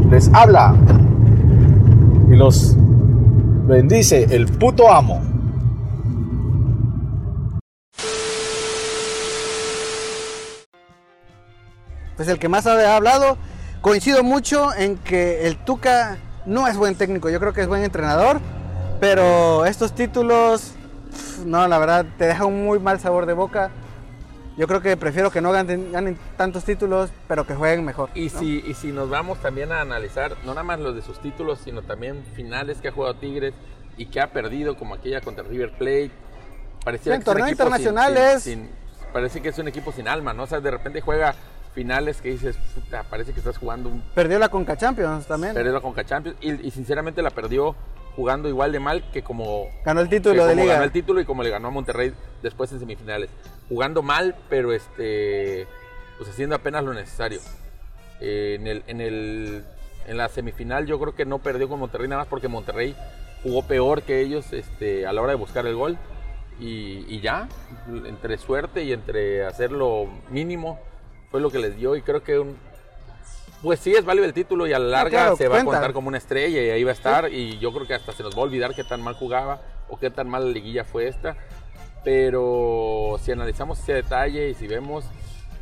Les 0.10 0.34
habla 0.34 0.74
y 2.32 2.36
los 2.36 2.78
bendice 3.68 4.28
el 4.30 4.46
puto 4.46 4.90
amo. 4.92 5.20
Pues 12.18 12.28
el 12.28 12.40
que 12.40 12.50
más 12.50 12.68
ha 12.68 12.96
hablado. 12.96 13.38
Coincido 13.82 14.24
mucho 14.24 14.74
en 14.74 14.98
que 14.98 15.48
el 15.48 15.58
Tuca 15.58 16.18
no 16.46 16.68
es 16.68 16.76
buen 16.76 16.96
técnico, 16.96 17.30
yo 17.30 17.40
creo 17.40 17.54
que 17.54 17.62
es 17.62 17.68
buen 17.68 17.84
entrenador, 17.84 18.40
Pero 19.00 19.66
estos 19.68 19.94
títulos, 19.94 20.72
no, 21.46 21.68
la 21.68 21.78
verdad, 21.78 22.06
te 22.18 22.26
dejan 22.26 22.48
un 22.48 22.66
muy 22.66 22.80
mal 22.80 23.00
sabor 23.00 23.28
de 23.28 23.34
boca. 23.34 23.70
Yo 24.58 24.66
creo 24.68 24.82
que 24.82 24.98
prefiero 24.98 25.30
que 25.30 25.40
no 25.40 25.52
ganen, 25.52 25.92
ganen 25.92 26.18
tantos 26.36 26.64
títulos, 26.64 27.12
pero 27.28 27.46
que 27.46 27.54
jueguen 27.54 27.86
mejor. 27.86 28.10
Y, 28.16 28.30
¿no? 28.30 28.40
si, 28.40 28.64
y 28.66 28.74
si 28.74 28.88
nos 28.92 29.08
vamos 29.08 29.40
también 29.40 29.72
a 29.72 29.82
analizar, 29.82 30.32
no 30.44 30.56
nada 30.56 30.64
más 30.64 30.80
los 30.80 30.96
de 30.96 31.04
sus 31.04 31.20
títulos, 31.22 31.60
sino 31.64 31.84
también 31.84 32.24
finales 32.36 32.80
que 32.80 32.88
ha 32.88 32.92
jugado 32.92 33.14
Tigres 33.18 33.54
y 33.98 34.08
que 34.08 34.20
ha 34.20 34.32
perdido, 34.32 34.76
como 34.76 34.96
aquella 34.96 35.22
contra 35.22 35.44
River 35.44 35.74
Plate. 35.78 36.12
Pareciera 36.84 37.18
Sí, 37.18 37.20
que 37.20 37.26
torneo 37.26 37.46
equipo 37.46 37.64
sin- 37.66 37.86
sin- 38.16 38.18
es- 38.18 38.44
sin- 38.44 38.70
parece 39.14 39.42
que 39.44 39.50
es 39.50 39.60
un 39.60 39.68
equipo 39.68 39.92
sin 39.92 40.08
alma, 40.08 40.34
¿no? 40.34 40.44
O 40.44 40.48
sea, 40.48 40.60
de 40.60 40.72
repente 40.72 41.02
juega 41.02 41.36
finales 41.78 42.22
que 42.24 42.30
dices, 42.32 42.58
puta, 42.74 43.04
parece 43.04 43.34
que 43.34 43.40
estás 43.40 43.56
jugando 43.60 43.90
un 43.90 44.02
Perdió 44.16 44.40
la 44.40 44.50
Conca 44.50 44.76
Champions 44.76 45.28
también. 45.28 45.54
perdió 45.54 45.72
la 45.72 45.80
Conca 45.80 46.04
Champions 46.04 46.36
y, 46.42 46.68
y 46.68 46.72
sinceramente 46.72 47.22
la 47.22 47.30
perdió 47.30 47.76
jugando 48.16 48.50
igual 48.50 48.72
de 48.72 48.80
mal 48.80 49.04
que 49.12 49.22
como 49.22 49.68
Ganó 49.86 50.02
el 50.02 50.10
título 50.10 50.48
de 50.48 50.56
liga. 50.56 50.74
ganó 50.74 50.86
el 50.86 50.92
título 50.92 51.22
y 51.22 51.26
como 51.26 51.44
le 51.44 51.52
ganó 51.52 51.68
a 51.68 51.72
Monterrey 51.72 52.14
después 52.42 52.72
en 52.72 52.80
semifinales. 52.80 53.30
Jugando 53.70 54.02
mal, 54.02 54.34
pero 54.50 54.74
este 54.74 55.68
pues 56.18 56.32
haciendo 56.32 56.56
apenas 56.56 56.84
lo 56.84 56.96
necesario. 56.96 57.40
Eh, 58.22 58.58
en, 58.60 58.66
el, 58.66 58.84
en, 58.88 59.00
el, 59.02 59.64
en 60.08 60.18
la 60.18 60.30
semifinal 60.30 60.88
yo 60.88 61.00
creo 61.00 61.14
que 61.14 61.26
no 61.28 61.38
perdió 61.38 61.70
con 61.70 61.80
Monterrey 61.80 62.08
nada 62.08 62.22
más 62.24 62.28
porque 62.28 62.48
Monterrey 62.48 62.96
jugó 63.44 63.62
peor 63.68 64.02
que 64.02 64.20
ellos 64.22 64.52
este, 64.52 65.06
a 65.06 65.14
la 65.14 65.22
hora 65.22 65.34
de 65.34 65.38
buscar 65.38 65.68
el 65.68 65.76
gol. 65.76 65.96
Y, 66.60 67.06
y 67.08 67.22
ya, 67.22 67.48
entre 68.08 68.40
suerte 68.40 68.84
y 68.84 68.92
entre 68.94 69.46
hacer 69.46 69.72
lo 69.72 70.08
mínimo, 70.32 70.80
fue 71.32 71.42
lo 71.42 71.50
que 71.50 71.60
les 71.60 71.76
dio. 71.76 71.96
Y 71.96 72.02
creo 72.02 72.24
que 72.24 72.40
un, 72.40 72.58
pues 73.62 73.80
sí, 73.80 73.94
es 73.94 74.06
válido 74.06 74.26
el 74.26 74.34
título 74.34 74.68
y 74.68 74.74
a 74.74 74.80
la 74.80 74.88
larga 74.88 75.10
claro, 75.22 75.36
se 75.36 75.48
va 75.48 75.56
cuenta. 75.56 75.72
a 75.72 75.74
contar 75.76 75.94
como 75.94 76.08
una 76.10 76.18
estrella 76.18 76.62
y 76.62 76.70
ahí 76.70 76.84
va 76.84 76.92
a 76.92 76.94
estar. 76.94 77.32
Y 77.32 77.58
yo 77.60 77.74
creo 77.74 77.88
que 77.88 77.94
hasta 77.94 78.12
se 78.14 78.24
nos 78.24 78.36
va 78.36 78.40
a 78.42 78.44
olvidar 78.46 78.74
qué 78.76 78.84
tan 78.84 79.02
mal 79.02 79.16
jugaba 79.16 79.62
o 79.90 79.98
qué 79.98 80.10
tan 80.10 80.30
mala 80.30 80.46
liguilla 80.46 80.84
fue 80.84 81.08
esta. 81.08 81.36
Pero 82.04 83.18
si 83.22 83.32
analizamos 83.32 83.80
ese 83.80 83.94
detalle 83.94 84.50
y 84.50 84.54
si 84.54 84.68
vemos, 84.68 85.04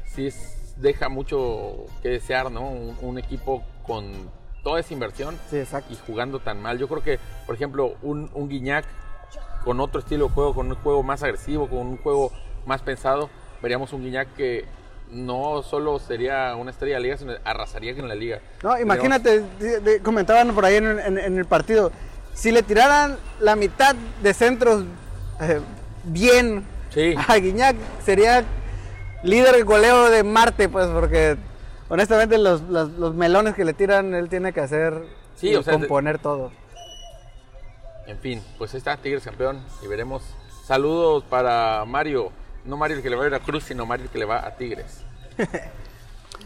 sí 0.06 0.28
es- 0.28 0.74
deja 0.78 1.10
mucho 1.10 1.86
que 2.04 2.10
desear, 2.10 2.52
¿no? 2.52 2.70
Un, 2.70 2.98
un 3.02 3.18
equipo 3.18 3.64
con 3.88 4.30
toda 4.64 4.80
esa 4.80 4.94
inversión 4.94 5.38
Sí, 5.50 5.64
y 5.90 5.96
jugando 6.06 6.40
tan 6.40 6.62
mal. 6.62 6.78
Yo 6.78 6.88
creo 6.88 7.02
que, 7.02 7.20
por 7.46 7.56
ejemplo, 7.56 7.96
un, 8.02 8.30
un 8.34 8.50
Guiñac 8.50 8.86
con 9.64 9.80
otro 9.80 10.00
estilo 10.02 10.28
de 10.28 10.34
juego, 10.34 10.54
con 10.54 10.68
un 10.68 10.76
juego 10.76 11.02
más 11.02 11.24
agresivo, 11.24 11.68
con 11.68 11.80
un 11.80 11.98
juego 11.98 12.32
más 12.66 12.82
pensado, 12.82 13.30
veríamos 13.62 13.94
un 13.94 14.04
Guiñac 14.04 14.34
que 14.36 14.66
no 15.12 15.62
solo 15.64 16.00
sería 16.00 16.56
una 16.56 16.72
estrella 16.72 16.96
de 16.96 17.02
liga, 17.02 17.18
sino 17.18 17.34
arrasaría 17.44 17.92
en 17.92 18.08
la 18.08 18.16
liga. 18.16 18.40
No, 18.64 18.78
imagínate, 18.80 19.44
comentaban 20.04 20.54
por 20.54 20.66
ahí 20.66 20.76
en, 20.76 21.00
en- 21.00 21.18
en 21.18 21.38
el 21.38 21.46
partido, 21.46 21.92
si 22.34 22.52
le 22.52 22.64
tiraran 22.64 23.18
la 23.40 23.56
mitad 23.56 23.96
de 24.22 24.34
centros 24.34 24.84
eh, 25.42 25.62
bien 26.04 26.66
Sí. 26.90 27.14
a 27.28 27.36
Guiñac, 27.36 27.76
sería 28.04 28.44
líder 29.24 29.56
de 29.56 29.64
goleo 29.64 30.10
de 30.10 30.24
Marte, 30.24 30.70
pues, 30.70 30.88
porque 30.88 31.36
honestamente 31.90 32.38
los, 32.38 32.62
los- 32.64 32.92
los 32.94 33.14
melones 33.16 33.54
que 33.56 33.66
le 33.66 33.74
tiran, 33.74 34.14
él 34.16 34.30
tiene 34.30 34.54
que 34.54 34.62
hacer 34.62 35.04
Sí, 35.36 35.50
y 35.50 35.56
o 35.56 35.64
sea, 35.64 35.74
de- 35.74 35.80
componer 35.80 36.20
todo. 36.20 36.52
En 38.08 38.18
fin, 38.20 38.42
pues 38.58 38.74
ahí 38.74 38.78
está 38.78 38.98
Tigres 38.98 39.24
campeón 39.24 39.62
y 39.84 39.88
veremos. 39.88 40.24
Saludos 40.66 41.24
para 41.30 41.84
Mario. 41.86 42.32
No 42.66 42.78
Mario 42.78 42.98
el 42.98 43.04
que 43.04 43.10
le 43.10 43.16
va 43.16 43.24
a 43.24 43.28
ir 43.28 43.34
a 43.36 43.40
Cruz, 43.40 43.66
sino 43.66 43.86
Mario 43.86 44.06
el 44.06 44.12
que 44.12 44.18
le 44.20 44.26
va 44.26 44.46
a 44.46 44.56
Tigres. 44.56 45.04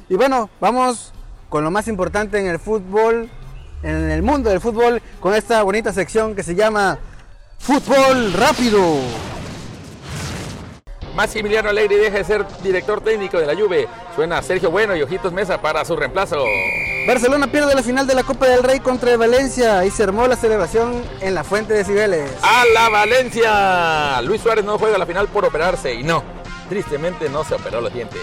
Y 0.08 0.16
bueno, 0.16 0.50
vamos 0.60 1.14
con 1.50 1.64
lo 1.64 1.70
más 1.70 1.88
importante 1.88 2.40
en 2.40 2.48
el 2.48 2.58
fútbol, 2.58 3.30
en 3.84 4.10
el 4.10 4.24
mundo 4.24 4.50
del 4.50 4.60
fútbol, 4.60 5.04
con 5.20 5.36
esta 5.36 5.62
bonita 5.62 5.94
sección 5.94 6.36
que 6.36 6.42
se 6.42 6.56
llama 6.56 6.98
Fútbol 7.60 8.34
Rápido. 8.34 8.82
Maximiliano 11.16 11.70
Alegre 11.70 11.98
deja 11.98 12.18
de 12.18 12.24
ser 12.24 12.46
director 12.64 13.02
técnico 13.02 13.40
de 13.40 13.46
la 13.46 13.56
Juve. 13.56 13.88
Suena 14.16 14.42
Sergio 14.42 14.72
Bueno 14.72 14.96
y 14.96 15.04
Ojitos 15.04 15.32
Mesa 15.32 15.62
para 15.62 15.86
su 15.86 15.96
reemplazo. 15.96 16.44
Barcelona 17.08 17.48
pierde 17.48 17.74
la 17.74 17.84
final 17.84 18.06
de 18.06 18.14
la 18.14 18.24
Copa 18.24 18.48
del 18.48 18.64
Rey 18.64 18.80
contra 18.80 19.12
el 19.12 19.18
Valencia 19.18 19.84
y 19.86 19.92
se 19.92 20.04
armó 20.04 20.28
la 20.28 20.36
celebración 20.36 21.02
en 21.22 21.34
la 21.34 21.44
Fuente 21.44 21.74
de 21.74 21.84
Cibeles. 21.84 22.32
¡A 22.42 22.64
la 22.74 22.90
Valencia! 22.90 24.22
Luis 24.22 24.42
Suárez 24.42 24.64
no 24.64 24.78
juega 24.78 24.98
la 24.98 25.06
final 25.06 25.28
por 25.28 25.46
operarse 25.46 25.94
y 25.94 26.04
no, 26.04 26.24
tristemente 26.68 27.30
no 27.30 27.44
se 27.44 27.56
operó 27.56 27.82
los 27.82 27.94
dientes. 27.94 28.20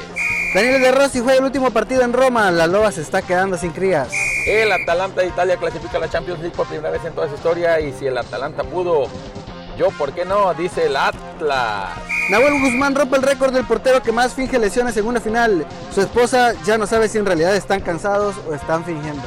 Daniel 0.54 0.80
De 0.80 0.92
Rossi 0.92 1.20
juega 1.20 1.38
el 1.38 1.44
último 1.44 1.70
partido 1.70 2.02
en 2.02 2.12
Roma, 2.12 2.50
la 2.50 2.66
Loba 2.66 2.92
se 2.92 3.02
está 3.02 3.22
quedando 3.22 3.58
sin 3.58 3.72
crías. 3.72 4.08
El 4.46 4.70
Atalanta 4.70 5.20
de 5.20 5.28
Italia 5.28 5.56
clasifica 5.56 5.96
a 5.96 6.00
la 6.00 6.08
Champions 6.08 6.40
League 6.40 6.56
por 6.56 6.66
primera 6.66 6.90
vez 6.90 7.04
en 7.04 7.12
toda 7.12 7.28
su 7.28 7.34
historia 7.34 7.80
y 7.80 7.92
si 7.92 8.06
el 8.06 8.16
Atalanta 8.16 8.62
pudo, 8.62 9.08
yo 9.76 9.90
por 9.98 10.12
qué 10.12 10.24
no, 10.24 10.54
dice 10.54 10.86
el 10.86 10.96
Atlas. 10.96 12.05
Nahuel 12.28 12.60
Guzmán 12.60 12.96
rompe 12.96 13.16
el 13.16 13.22
récord 13.22 13.52
del 13.52 13.64
portero 13.64 14.02
que 14.02 14.10
más 14.10 14.34
finge 14.34 14.58
lesiones 14.58 14.96
en 14.96 15.06
una 15.06 15.20
final. 15.20 15.64
Su 15.94 16.00
esposa 16.00 16.54
ya 16.64 16.76
no 16.76 16.86
sabe 16.86 17.08
si 17.08 17.18
en 17.18 17.26
realidad 17.26 17.54
están 17.54 17.80
cansados 17.80 18.34
o 18.48 18.54
están 18.54 18.84
fingiendo. 18.84 19.22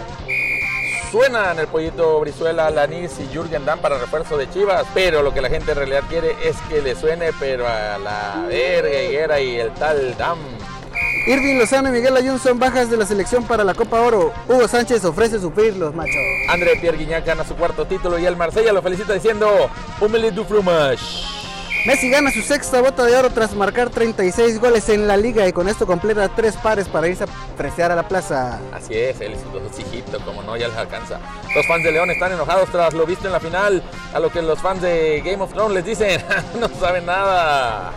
Suenan 1.09 1.57
el 1.57 1.67
pollito 1.67 2.19
Brizuela, 2.19 2.69
Lanis 2.69 3.13
y 3.19 3.33
Jürgen 3.33 3.65
Damm 3.65 3.79
para 3.79 3.97
refuerzo 3.97 4.37
de 4.37 4.49
Chivas, 4.49 4.85
pero 4.93 5.23
lo 5.23 5.33
que 5.33 5.41
la 5.41 5.49
gente 5.49 5.71
en 5.71 5.77
realidad 5.77 6.03
quiere 6.09 6.35
es 6.43 6.57
que 6.67 6.81
le 6.81 6.93
suene, 6.93 7.31
pero 7.39 7.65
a 7.67 7.97
la 7.97 8.45
verga 8.47 9.01
Higuera 9.01 9.39
y 9.39 9.55
el 9.55 9.73
tal 9.75 10.15
Damm. 10.17 10.37
Irving 11.25 11.57
Lozano 11.57 11.89
y 11.89 11.93
Miguel 11.93 12.17
Ayun 12.17 12.37
son 12.37 12.59
bajas 12.59 12.91
de 12.91 12.97
la 12.97 13.05
selección 13.05 13.45
para 13.45 13.63
la 13.63 13.73
Copa 13.73 14.01
Oro. 14.01 14.33
Hugo 14.47 14.67
Sánchez 14.67 15.05
ofrece 15.05 15.39
suplir 15.39 15.75
los 15.77 15.95
machos. 15.95 16.15
André 16.49 16.75
Pierre 16.75 16.97
Guignac 16.97 17.25
gana 17.25 17.45
su 17.45 17.55
cuarto 17.55 17.85
título 17.85 18.19
y 18.19 18.25
el 18.25 18.35
Marsella 18.35 18.73
lo 18.73 18.81
felicita 18.81 19.13
diciendo 19.13 19.69
Humilde 20.01 20.31
du 20.31 20.43
fromage. 20.43 21.38
Messi 21.85 22.09
gana 22.09 22.29
su 22.29 22.41
sexta 22.41 22.81
bota 22.81 23.05
de 23.05 23.15
oro 23.15 23.29
tras 23.29 23.55
marcar 23.55 23.89
36 23.89 24.59
goles 24.59 24.89
en 24.89 25.07
la 25.07 25.15
liga 25.15 25.47
y 25.47 25.53
con 25.53 25.69
esto 25.69 25.87
completa 25.87 26.27
tres 26.27 26.57
pares 26.57 26.89
para 26.89 27.07
irse 27.07 27.23
a 27.23 27.27
preciar 27.55 27.89
a 27.91 27.95
la 27.95 28.05
plaza. 28.05 28.59
Así 28.73 28.93
es, 28.95 29.21
él 29.21 29.33
y 29.33 29.57
dos 29.57 29.79
hijitos, 29.79 30.21
como 30.23 30.43
no, 30.43 30.57
ya 30.57 30.67
les 30.67 30.75
alcanza. 30.75 31.19
Los 31.55 31.65
fans 31.67 31.83
de 31.85 31.93
León 31.93 32.11
están 32.11 32.33
enojados 32.33 32.69
tras 32.69 32.93
lo 32.93 33.05
visto 33.05 33.27
en 33.27 33.33
la 33.33 33.39
final, 33.39 33.81
a 34.13 34.19
lo 34.19 34.29
que 34.29 34.41
los 34.41 34.59
fans 34.59 34.81
de 34.81 35.21
Game 35.23 35.41
of 35.41 35.53
Thrones 35.53 35.73
les 35.73 35.85
dicen, 35.85 36.21
no 36.59 36.67
saben 36.67 37.05
nada. 37.05 37.93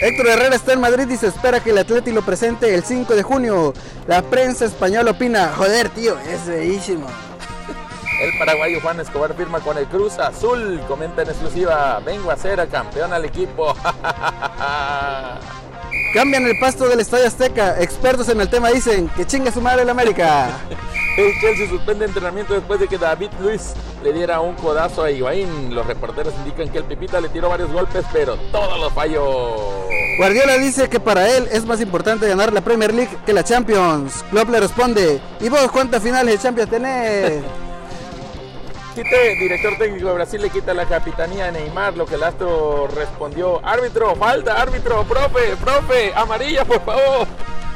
Héctor 0.00 0.28
Herrera 0.28 0.56
está 0.56 0.72
en 0.72 0.80
Madrid 0.80 1.08
y 1.10 1.16
se 1.16 1.26
espera 1.26 1.60
que 1.60 1.70
el 1.70 1.78
Atleti 1.78 2.12
lo 2.12 2.22
presente 2.22 2.72
el 2.74 2.82
5 2.82 3.14
de 3.14 3.22
junio. 3.22 3.74
La 4.06 4.22
prensa 4.22 4.64
española 4.64 5.10
opina, 5.10 5.52
joder 5.54 5.90
tío, 5.90 6.16
es 6.20 6.46
bellísimo. 6.46 7.06
El 8.20 8.36
paraguayo 8.36 8.80
Juan 8.80 8.98
Escobar 8.98 9.34
firma 9.34 9.60
con 9.60 9.78
el 9.78 9.86
Cruz 9.86 10.18
Azul, 10.18 10.80
comenta 10.88 11.22
en 11.22 11.28
exclusiva, 11.28 12.00
vengo 12.04 12.30
a 12.30 12.36
ser 12.36 12.66
campeón 12.68 13.12
al 13.12 13.24
equipo. 13.24 13.76
Cambian 16.14 16.46
el 16.46 16.58
pasto 16.58 16.88
del 16.88 17.00
Estadio 17.00 17.26
Azteca. 17.28 17.80
Expertos 17.80 18.28
en 18.28 18.40
el 18.40 18.48
tema 18.48 18.70
dicen 18.70 19.08
que 19.10 19.24
chinga 19.24 19.52
su 19.52 19.60
madre 19.60 19.82
el 19.82 19.90
América. 19.90 20.50
El 21.18 21.32
Chelsea 21.40 21.68
suspende 21.68 22.04
entrenamiento 22.04 22.54
después 22.54 22.78
de 22.78 22.86
que 22.86 22.96
David 22.96 23.30
Luis 23.40 23.72
le 24.04 24.12
diera 24.12 24.38
un 24.38 24.54
codazo 24.54 25.02
a 25.02 25.10
Higuaín. 25.10 25.74
Los 25.74 25.84
reporteros 25.84 26.32
indican 26.44 26.68
que 26.68 26.78
el 26.78 26.84
Pipita 26.84 27.20
le 27.20 27.28
tiró 27.28 27.48
varios 27.48 27.72
golpes, 27.72 28.04
pero 28.12 28.36
todos 28.52 28.78
los 28.78 28.92
falló. 28.92 29.56
Guardiola 30.16 30.58
dice 30.58 30.88
que 30.88 31.00
para 31.00 31.28
él 31.28 31.48
es 31.50 31.66
más 31.66 31.80
importante 31.80 32.28
ganar 32.28 32.52
la 32.52 32.60
Premier 32.60 32.94
League 32.94 33.18
que 33.26 33.32
la 33.32 33.42
Champions. 33.42 34.24
Klopp 34.30 34.48
le 34.48 34.60
responde, 34.60 35.20
¿y 35.40 35.48
vos 35.48 35.68
cuántas 35.72 36.04
finales 36.04 36.34
de 36.34 36.40
Champions 36.40 36.70
tenés? 36.70 37.42
Director 39.04 39.78
técnico 39.78 40.08
de 40.08 40.14
Brasil, 40.14 40.42
le 40.42 40.50
quita 40.50 40.74
la 40.74 40.84
capitanía 40.84 41.46
a 41.46 41.50
Neymar, 41.52 41.96
lo 41.96 42.04
que 42.04 42.16
el 42.16 42.22
astro 42.24 42.88
respondió, 42.88 43.64
árbitro, 43.64 44.16
falta, 44.16 44.60
árbitro, 44.60 45.04
profe, 45.04 45.54
profe, 45.56 46.12
amarilla, 46.16 46.64
por 46.64 46.84
favor, 46.84 47.28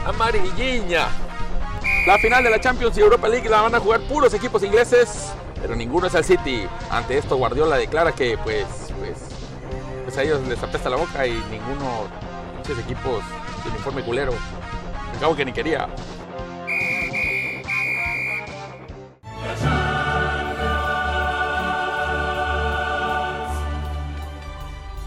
amarilliña. 0.04 1.06
La 2.08 2.18
final 2.18 2.42
de 2.42 2.50
la 2.50 2.60
Champions 2.60 2.98
y 2.98 3.02
Europa 3.02 3.28
League 3.28 3.48
la 3.48 3.60
van 3.60 3.74
a 3.76 3.78
jugar 3.78 4.00
puros 4.08 4.34
equipos 4.34 4.64
ingleses, 4.64 5.32
pero 5.60 5.76
ninguno 5.76 6.08
es 6.08 6.14
el 6.14 6.24
City. 6.24 6.66
Ante 6.90 7.18
esto 7.18 7.36
Guardiola 7.36 7.76
declara 7.76 8.10
que 8.10 8.36
pues, 8.38 8.66
pues, 8.98 9.18
pues 10.02 10.18
a 10.18 10.22
ellos 10.24 10.40
les 10.48 10.60
apesta 10.60 10.90
la 10.90 10.96
boca 10.96 11.24
y 11.24 11.34
ninguno, 11.52 12.08
muchos 12.56 12.76
equipos 12.80 13.22
de 13.62 13.70
uniforme 13.70 14.02
culero. 14.02 14.32
Cabo 15.20 15.36
que 15.36 15.44
ni 15.44 15.52
quería. 15.52 15.86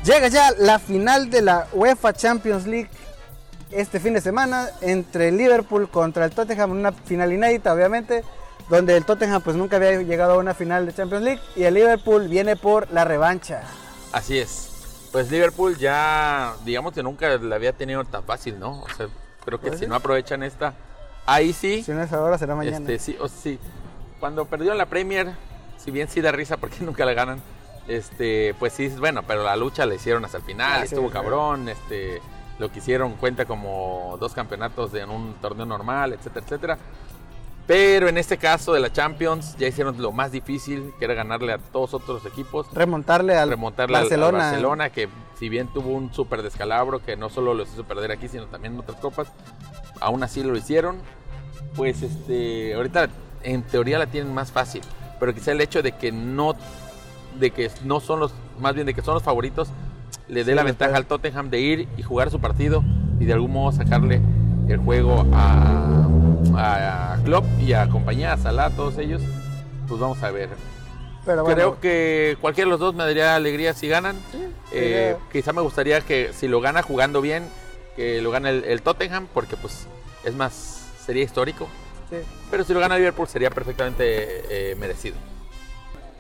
Llega 0.06 0.28
ya 0.28 0.52
la 0.60 0.78
final 0.80 1.30
de 1.30 1.42
la 1.42 1.68
UEFA 1.74 2.14
Champions 2.14 2.68
League 2.68 2.90
este 3.72 4.00
fin 4.00 4.14
de 4.14 4.22
semana 4.22 4.68
entre 4.82 5.32
Liverpool 5.32 5.90
contra 5.90 6.26
el 6.26 6.32
Tottenham, 6.32 6.72
una 6.72 6.92
final 6.92 7.34
inédita 7.34 7.74
obviamente, 7.74 8.24
donde 8.70 8.96
el 8.96 9.04
Tottenham 9.04 9.42
pues 9.42 9.56
nunca 9.56 9.78
había 9.78 10.00
llegado 10.02 10.34
a 10.34 10.38
una 10.38 10.54
final 10.54 10.86
de 10.86 10.94
Champions 10.94 11.24
League 11.24 11.42
y 11.56 11.64
el 11.64 11.74
Liverpool 11.74 12.28
viene 12.28 12.56
por 12.56 12.92
la 12.92 13.04
revancha. 13.04 13.64
Así 14.12 14.38
es. 14.38 15.08
Pues 15.12 15.32
Liverpool 15.32 15.76
ya, 15.78 16.54
digamos 16.66 16.94
que 16.94 17.02
nunca 17.02 17.30
la 17.38 17.56
había 17.56 17.74
tenido 17.74 18.04
tan 18.06 18.24
fácil, 18.24 18.60
¿no? 18.60 18.82
O 18.82 18.90
sea, 18.96 19.08
creo 19.44 19.60
que 19.60 19.68
Pues 19.68 19.80
si 19.80 19.86
sí. 19.86 19.90
no 19.90 19.96
aprovechan 19.96 20.44
esta, 20.44 20.74
ahí 21.26 21.52
sí, 21.54 21.82
Si 21.84 21.92
no 21.94 22.04
es 22.04 22.14
ahora 22.14 22.38
será 22.38 22.54
mañana. 22.54 22.78
este, 22.78 23.00
sí, 23.00 23.18
o 23.20 23.28
sí. 23.28 23.58
Cuando 24.20 24.46
perdió 24.46 24.74
la 24.76 24.86
Premier, 24.86 25.32
si 25.84 25.90
bien 25.90 26.08
sí 26.10 26.22
da 26.22 26.32
risa 26.32 26.58
porque 26.58 26.78
nunca 26.82 27.06
la 27.06 27.14
ganan, 27.14 27.42
Este, 27.88 28.56
pues 28.58 28.74
sí, 28.74 28.88
bueno, 29.00 29.22
pero 29.24 29.44
la 29.44 29.56
lucha 29.56 29.86
la 29.86 29.96
hicieron 29.96 30.26
hasta 30.26 30.38
el 30.38 30.44
final, 30.44 30.82
Ah, 30.82 30.84
estuvo 30.84 31.08
sí. 31.08 31.14
cabrón, 31.14 31.70
este, 31.70 32.20
lo 32.58 32.72
que 32.72 32.80
hicieron 32.80 33.14
cuenta 33.14 33.46
como 33.46 34.18
dos 34.20 34.34
campeonatos 34.34 34.94
en 34.96 35.10
un 35.10 35.36
torneo 35.36 35.66
normal, 35.66 36.14
etcétera, 36.14 36.46
etcétera. 36.46 36.78
Pero 37.68 38.08
en 38.08 38.18
este 38.20 38.38
caso 38.38 38.74
de 38.74 38.80
la 38.80 38.94
Champions 38.94 39.56
ya 39.58 39.68
hicieron 39.68 40.00
lo 40.00 40.12
más 40.12 40.32
difícil, 40.32 40.94
que 41.00 41.06
era 41.06 41.16
ganarle 41.16 41.54
a 41.54 41.58
todos 41.58 41.96
otros 41.96 42.24
equipos, 42.26 42.68
Remontarle 42.74 43.36
al 43.36 43.50
remontarle 43.50 43.98
al- 43.98 44.04
Barcelona. 44.04 44.38
al 44.38 44.52
Barcelona, 44.52 44.90
que 44.92 45.10
si 45.40 45.50
bien 45.50 45.68
tuvo 45.74 45.90
un 45.90 46.14
súper 46.14 46.44
descalabro, 46.44 47.04
que 47.04 47.16
no 47.16 47.30
solo 47.30 47.54
los 47.56 47.72
hizo 47.74 47.84
perder 47.84 48.12
aquí, 48.12 48.28
sino 48.28 48.46
también 48.46 48.74
en 48.76 48.80
otras 48.82 49.00
copas, 49.00 49.28
aún 50.00 50.22
así 50.24 50.44
lo 50.44 50.56
hicieron. 50.56 50.98
Pues 51.76 52.04
este, 52.04 52.74
ahorita 52.76 53.10
en 53.44 53.64
teoría 53.64 53.98
la 54.00 54.06
tienen 54.08 54.32
más 54.34 54.52
fácil, 54.52 54.82
pero 55.20 55.34
quizá 55.34 55.52
el 55.52 55.60
hecho 55.62 55.82
de 55.82 55.92
que 55.94 56.12
no, 56.12 56.54
de 57.40 57.52
que 57.52 57.70
no 57.84 58.00
son 58.00 58.20
los, 58.20 58.34
más 58.60 58.74
bien 58.76 58.86
de 58.88 58.94
que 58.94 59.02
son 59.02 59.14
los 59.16 59.24
favoritos, 59.24 59.70
le 60.28 60.44
dé 60.44 60.52
Sí, 60.52 60.56
la 60.56 60.64
ventaja 60.64 60.96
al 60.96 61.06
Tottenham 61.06 61.50
de 61.50 61.60
ir 61.60 61.88
y 61.98 62.02
jugar 62.04 62.32
su 62.32 62.40
partido 62.40 62.84
y 63.20 63.26
de 63.26 63.34
algún 63.34 63.52
modo 63.54 63.72
sacarle 63.72 64.22
el 64.68 64.78
juego 64.78 65.26
a, 65.34 66.08
a 66.58 67.18
Klopp 67.24 67.46
y 67.60 67.74
a 67.74 67.88
compañía, 67.90 68.34
a 68.34 68.38
Salah, 68.38 68.66
a 68.66 68.70
todos 68.72 68.98
ellos. 68.98 69.22
Pues 69.88 70.00
vamos 70.00 70.22
a 70.24 70.32
ver. 70.32 70.50
Pero 71.26 71.44
bueno, 71.44 71.56
Creo 71.56 71.80
que 71.80 72.38
cualquiera 72.42 72.68
de 72.68 72.72
los 72.72 72.80
dos 72.80 72.94
me 72.96 73.04
daría 73.04 73.36
alegría 73.36 73.74
si 73.74 73.88
ganan. 73.88 74.16
Eh, 74.72 75.16
sería- 75.16 75.18
quizá 75.32 75.54
me 75.54 75.62
gustaría 75.62 76.02
que 76.02 76.32
si 76.34 76.48
lo 76.48 76.62
gana 76.62 76.82
jugando 76.84 77.22
bien, 77.22 77.44
que 77.96 78.22
lo 78.22 78.32
gane 78.32 78.50
el, 78.50 78.64
el 78.64 78.82
Tottenham, 78.82 79.28
porque 79.34 79.56
pues 79.58 79.88
es 80.24 80.34
más, 80.36 80.92
sería 81.04 81.24
histórico. 81.24 81.68
sí. 82.10 82.18
Pero 82.52 82.64
si 82.64 82.74
lo 82.74 82.80
gana 82.80 82.98
Liverpool 82.98 83.28
sería 83.28 83.50
perfectamente 83.50 84.72
eh, 84.72 84.76
merecido. 84.76 85.16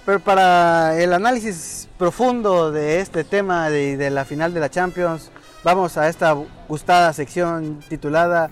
Pero 0.06 0.20
para 0.20 1.02
el 1.02 1.14
análisis 1.14 1.90
profundo 1.98 2.72
de 2.72 3.00
este 3.00 3.24
tema 3.24 3.70
de, 3.70 3.98
de 3.98 4.12
la 4.12 4.24
final 4.24 4.54
de 4.54 4.60
la 4.60 4.70
Champions, 4.70 5.32
vamos 5.64 5.98
a 5.98 6.08
esta 6.08 6.36
gustada 6.68 7.12
sección 7.12 7.80
titulada 7.90 8.52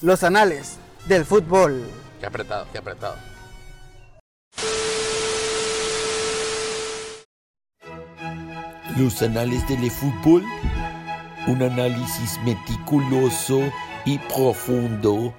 Los 0.00 0.24
anales 0.24 0.78
del 1.06 1.24
fútbol. 1.24 1.86
Qué 2.18 2.26
apretado, 2.26 2.66
qué 2.72 2.78
apretado. 2.78 3.14
Los 8.98 9.22
anales 9.22 9.66
del 9.68 9.88
fútbol, 9.88 10.44
un 11.46 11.62
análisis 11.62 12.40
meticuloso 12.44 13.60
y 14.04 14.18
profundo 14.18 15.32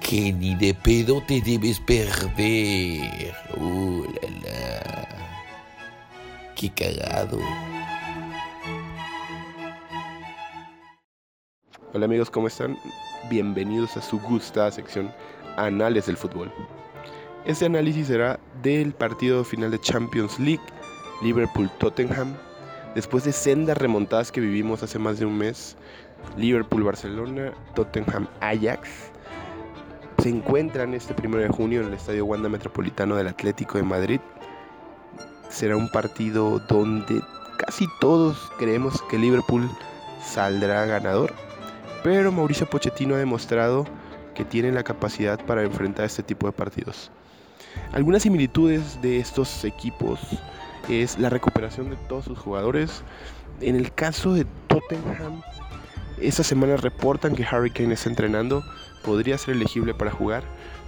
que 0.00 0.32
ni 0.32 0.54
de 0.54 0.74
pedo 0.74 1.22
te 1.26 1.40
debes 1.40 1.80
perder. 1.80 3.34
¡Uh, 3.56 4.04
la, 4.04 4.28
la! 4.42 5.08
¡Qué 6.54 6.70
cagado! 6.70 7.38
Hola 11.94 12.04
amigos, 12.04 12.30
¿cómo 12.30 12.46
están? 12.48 12.78
Bienvenidos 13.30 13.96
a 13.96 14.02
su 14.02 14.20
gustada 14.20 14.70
sección 14.70 15.12
Anales 15.56 16.06
del 16.06 16.16
Fútbol. 16.16 16.52
Este 17.44 17.66
análisis 17.66 18.08
será 18.08 18.38
del 18.62 18.92
partido 18.92 19.44
final 19.44 19.70
de 19.70 19.80
Champions 19.80 20.38
League 20.38 20.62
Liverpool-Tottenham. 21.22 22.36
Después 22.94 23.24
de 23.24 23.32
sendas 23.32 23.78
remontadas 23.78 24.32
que 24.32 24.40
vivimos 24.40 24.82
hace 24.82 24.98
más 24.98 25.18
de 25.18 25.26
un 25.26 25.38
mes, 25.38 25.76
Liverpool-Barcelona, 26.36 27.52
Tottenham-Ajax 27.74 29.12
se 30.22 30.28
encuentran 30.28 30.94
este 30.94 31.14
primero 31.14 31.42
de 31.42 31.48
junio 31.48 31.80
en 31.80 31.88
el 31.88 31.94
Estadio 31.94 32.24
Wanda 32.26 32.48
Metropolitano 32.48 33.16
del 33.16 33.28
Atlético 33.28 33.78
de 33.78 33.84
Madrid. 33.84 34.20
Será 35.48 35.76
un 35.76 35.90
partido 35.90 36.58
donde 36.68 37.22
casi 37.58 37.86
todos 38.00 38.50
creemos 38.58 39.02
que 39.10 39.18
Liverpool 39.18 39.68
saldrá 40.22 40.84
ganador 40.86 41.32
pero 42.02 42.30
Mauricio 42.32 42.68
Pochettino 42.68 43.16
ha 43.16 43.18
demostrado 43.18 43.86
que 44.34 44.44
tiene 44.44 44.70
la 44.72 44.84
capacidad 44.84 45.44
para 45.44 45.62
enfrentar 45.62 46.04
este 46.04 46.22
tipo 46.22 46.46
de 46.46 46.52
partidos. 46.52 47.10
Algunas 47.92 48.22
similitudes 48.22 49.00
de 49.02 49.18
estos 49.18 49.64
equipos 49.64 50.20
es 50.88 51.18
la 51.18 51.28
recuperación 51.28 51.90
de 51.90 51.96
todos 52.08 52.24
sus 52.24 52.38
jugadores. 52.38 53.02
En 53.60 53.74
el 53.74 53.92
caso 53.92 54.32
de 54.32 54.46
Tottenham, 54.68 55.42
esta 56.20 56.44
semana 56.44 56.76
reportan 56.76 57.34
que 57.34 57.44
Harry 57.44 57.70
Kane 57.70 57.94
está 57.94 58.08
entrenando, 58.08 58.62
podría 59.04 59.38
ser 59.38 59.54
elegible 59.54 59.94
para 59.94 60.10
jugar. 60.10 60.42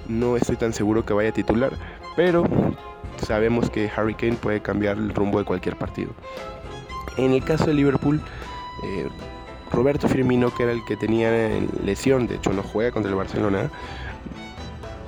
No 0.09 0.37
estoy 0.37 0.57
tan 0.57 0.73
seguro 0.73 1.05
que 1.05 1.12
vaya 1.12 1.31
a 1.31 1.33
titular, 1.33 1.73
pero 2.16 2.44
sabemos 3.27 3.70
que 3.70 3.90
Harry 3.94 4.14
Kane 4.14 4.35
puede 4.35 4.61
cambiar 4.61 4.96
el 4.96 5.14
rumbo 5.14 5.38
de 5.38 5.44
cualquier 5.44 5.77
partido. 5.77 6.12
En 7.16 7.33
el 7.33 7.44
caso 7.44 7.66
de 7.66 7.75
Liverpool, 7.75 8.20
eh, 8.85 9.09
Roberto 9.70 10.09
Firmino, 10.09 10.53
que 10.55 10.64
era 10.64 10.73
el 10.73 10.85
que 10.85 10.96
tenía 10.96 11.31
lesión, 11.85 12.27
de 12.27 12.37
hecho 12.37 12.53
no 12.53 12.62
juega 12.62 12.90
contra 12.92 13.11
el 13.11 13.16
Barcelona, 13.16 13.70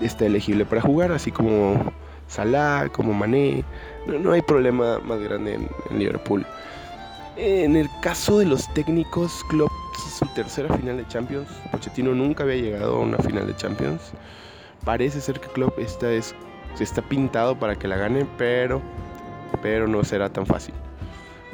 está 0.01 0.27
elegible 0.27 0.65
para 0.65 0.83
jugar, 0.83 1.13
así 1.13 1.31
como 1.31 1.93
Salah, 2.29 2.89
como 2.93 3.13
Mané. 3.13 3.65
No, 4.07 4.33
hay 4.33 4.43
problema 4.43 4.99
más 5.01 5.21
grande 5.21 5.55
en, 5.55 5.69
en 5.91 5.99
Liverpool. 5.99 6.47
En 7.37 7.77
el 7.77 7.89
caso 8.03 8.39
de 8.39 8.45
los 8.45 8.69
técnicos, 8.75 9.43
Klopp 9.49 9.71
es 9.97 10.15
su 10.17 10.27
tercera 10.35 10.77
final 10.77 10.99
de 10.99 11.09
Champions. 11.09 11.49
Pochettino 11.71 12.15
nunca 12.15 12.43
había 12.43 12.57
llegado 12.57 12.97
a 12.97 13.01
una 13.01 13.17
final 13.19 13.47
de 13.47 13.57
Champions. 13.57 14.13
Parece 14.85 15.19
ser 15.23 15.41
que 15.41 15.49
Klopp 15.49 15.79
esta 15.79 16.13
es, 16.13 16.35
está 16.79 17.01
pintado 17.01 17.59
para 17.59 17.75
que 17.75 17.89
la 17.89 17.97
gane, 17.97 18.27
pero, 18.37 18.83
pero 19.63 19.89
no 19.89 20.05
será 20.05 20.29
tan 20.29 20.45
fácil. 20.45 20.75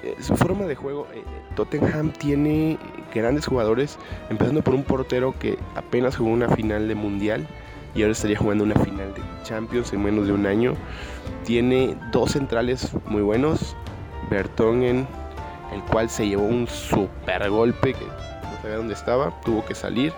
Eh, 0.03 0.17
su 0.21 0.37
forma 0.37 0.65
de 0.65 0.75
juego, 0.75 1.07
eh, 1.15 1.23
Tottenham 1.55 2.11
tiene 2.11 2.77
grandes 3.15 3.47
jugadores, 3.47 3.99
empezando 4.31 4.63
por 4.63 4.75
un 4.75 4.83
portero 4.83 5.33
que 5.39 5.59
apenas 5.77 6.17
jugó 6.17 6.31
una 6.31 6.49
final 6.49 6.89
de 6.89 6.97
mundial 6.97 7.47
y 7.95 8.03
ahora 8.03 8.13
estaría 8.13 8.39
jugando 8.39 8.65
una 8.65 8.77
final 8.77 9.15
de 9.15 9.23
Champions 9.45 9.93
en 9.93 10.03
menos 10.03 10.27
de 10.27 10.33
un 10.33 10.45
año. 10.45 10.75
Tiene 11.45 11.97
dos 12.11 12.33
centrales 12.33 12.93
muy 13.07 13.23
buenos, 13.23 13.77
Bertongen, 14.29 15.07
el 15.73 15.83
cual 15.83 16.09
se 16.09 16.27
llevó 16.27 16.45
un 16.45 16.67
super 16.67 17.49
golpe 17.51 17.95
que 17.95 18.05
no 18.05 18.63
sabía 18.63 18.77
dónde 18.77 18.95
estaba, 18.95 19.39
tuvo 19.45 19.65
que 19.65 19.75
salir. 19.75 20.13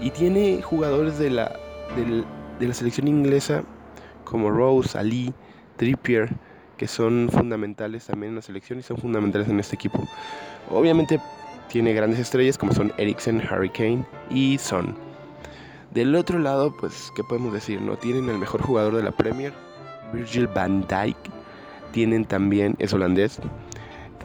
Y 0.00 0.10
tiene 0.10 0.62
jugadores 0.62 1.18
de 1.18 1.30
la, 1.30 1.52
de 2.58 2.66
la 2.66 2.74
selección 2.74 3.08
inglesa 3.08 3.62
como 4.24 4.50
Rose, 4.50 4.98
Ali, 4.98 5.34
Trippier, 5.76 6.30
que 6.76 6.86
son 6.86 7.28
fundamentales 7.30 8.06
también 8.06 8.30
en 8.30 8.36
la 8.36 8.42
selección 8.42 8.78
y 8.78 8.82
son 8.82 8.96
fundamentales 8.96 9.48
en 9.48 9.60
este 9.60 9.76
equipo. 9.76 10.08
Obviamente 10.70 11.20
tiene 11.68 11.92
grandes 11.92 12.18
estrellas 12.18 12.56
como 12.56 12.72
son 12.72 12.92
Eriksen, 12.96 13.42
Harry 13.50 13.68
Kane 13.68 14.04
y 14.30 14.58
Son. 14.58 14.96
Del 15.92 16.14
otro 16.14 16.38
lado, 16.38 16.74
pues, 16.76 17.12
¿qué 17.14 17.22
podemos 17.22 17.52
decir? 17.52 17.80
No 17.80 17.96
tienen 17.96 18.28
el 18.28 18.38
mejor 18.38 18.62
jugador 18.62 18.96
de 18.96 19.02
la 19.02 19.10
Premier, 19.10 19.52
Virgil 20.12 20.46
van 20.46 20.86
Dijk. 20.86 21.16
Tienen 21.92 22.24
también, 22.24 22.76
es 22.78 22.92
holandés. 22.92 23.40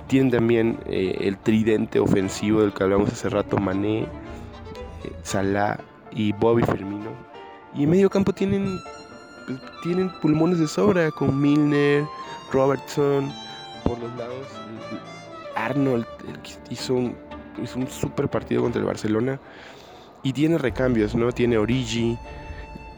Tienen 0.07 0.31
también 0.31 0.77
eh, 0.85 1.17
el 1.21 1.37
tridente 1.37 1.99
ofensivo 1.99 2.61
del 2.61 2.73
que 2.73 2.83
hablamos 2.83 3.11
hace 3.11 3.29
rato, 3.29 3.57
Mané, 3.57 4.01
eh, 4.01 4.07
Salah 5.23 5.79
y 6.11 6.31
Bobby 6.33 6.63
Firmino. 6.63 7.09
Y 7.73 7.83
en 7.83 7.89
medio 7.89 8.09
campo 8.09 8.31
tienen, 8.31 8.79
pues, 9.47 9.59
tienen 9.83 10.11
pulmones 10.21 10.59
de 10.59 10.67
sobra 10.67 11.11
con 11.11 11.39
Milner, 11.39 12.05
Robertson, 12.51 13.31
por 13.83 13.99
los 13.99 14.15
lados. 14.15 14.47
Arnold 15.55 16.05
hizo 16.69 16.93
un, 16.93 17.15
hizo 17.63 17.79
un 17.79 17.87
super 17.87 18.29
partido 18.29 18.61
contra 18.61 18.79
el 18.79 18.85
Barcelona. 18.85 19.39
Y 20.23 20.33
tiene 20.33 20.57
recambios, 20.57 21.15
¿no? 21.15 21.31
Tiene 21.31 21.57
Origi, 21.57 22.17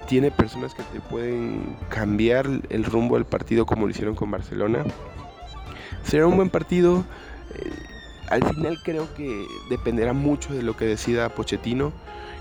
tiene 0.07 0.31
personas 0.31 0.73
que 0.73 0.83
te 0.83 0.99
pueden 1.01 1.75
cambiar 1.89 2.47
el 2.69 2.85
rumbo 2.85 3.15
del 3.15 3.25
partido 3.25 3.65
como 3.65 3.85
lo 3.85 3.91
hicieron 3.91 4.15
con 4.15 4.31
Barcelona. 4.31 4.85
Será 6.07 6.25
un 6.25 6.37
buen 6.37 6.49
partido. 6.49 7.03
eh, 7.53 7.71
al 8.29 8.43
final 8.43 8.77
creo 8.83 9.13
que 9.15 9.45
dependerá 9.69 10.11
mucho 10.13 10.53
de 10.53 10.61
lo 10.61 10.75
que 10.75 10.85
decida 10.85 11.29
Pochettino. 11.29 11.91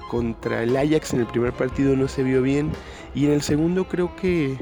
Contra 0.09 0.62
el 0.62 0.76
Ajax 0.76 1.14
en 1.14 1.20
el 1.20 1.26
primer 1.26 1.52
partido 1.52 1.96
no 1.96 2.09
se 2.09 2.22
vio 2.22 2.42
bien. 2.42 2.72
Y 3.14 3.26
en 3.26 3.33
el 3.33 3.42
segundo 3.42 3.88
creo 3.88 4.14
que, 4.16 4.57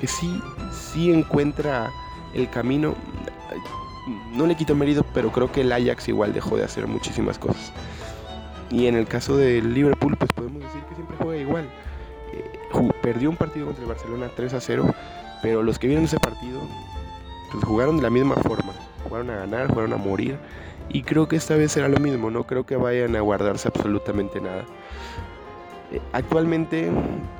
que 0.00 0.06
sí, 0.06 0.40
sí 0.72 1.12
encuentra 1.12 1.90
el 2.34 2.48
camino. 2.50 2.94
No 4.32 4.46
le 4.46 4.56
quito 4.56 4.74
mérito, 4.74 5.04
pero 5.14 5.30
creo 5.30 5.50
que 5.52 5.60
el 5.60 5.72
Ajax 5.72 6.08
igual 6.08 6.32
dejó 6.32 6.56
de 6.56 6.64
hacer 6.64 6.86
muchísimas 6.86 7.38
cosas. 7.38 7.72
Y 8.70 8.86
en 8.86 8.96
el 8.96 9.06
caso 9.06 9.36
del 9.36 9.74
Liverpool, 9.74 10.16
pues 10.16 10.32
podemos 10.32 10.62
decir 10.62 10.80
que 10.88 10.94
siempre 10.94 11.16
juega 11.18 11.40
igual. 11.40 11.64
Eh, 12.32 12.90
perdió 13.02 13.30
un 13.30 13.36
partido 13.36 13.66
contra 13.66 13.82
el 13.82 13.88
Barcelona 13.88 14.30
3 14.34 14.54
a 14.54 14.60
0, 14.60 14.94
pero 15.42 15.62
los 15.62 15.78
que 15.78 15.86
vieron 15.86 16.04
ese 16.04 16.18
partido 16.18 16.60
pues 17.52 17.64
jugaron 17.64 17.98
de 17.98 18.02
la 18.02 18.10
misma 18.10 18.34
forma. 18.36 18.72
Jugaron 19.04 19.30
a 19.30 19.36
ganar, 19.36 19.68
jugaron 19.68 19.92
a 19.92 19.96
morir. 19.96 20.38
Y 20.88 21.02
creo 21.02 21.28
que 21.28 21.36
esta 21.36 21.54
vez 21.56 21.72
será 21.72 21.88
lo 21.88 21.98
mismo, 21.98 22.30
no 22.30 22.44
creo 22.44 22.66
que 22.66 22.76
vayan 22.76 23.14
a 23.16 23.20
guardarse 23.20 23.68
absolutamente 23.68 24.40
nada. 24.40 24.64
Eh, 25.90 26.00
Actualmente 26.12 26.90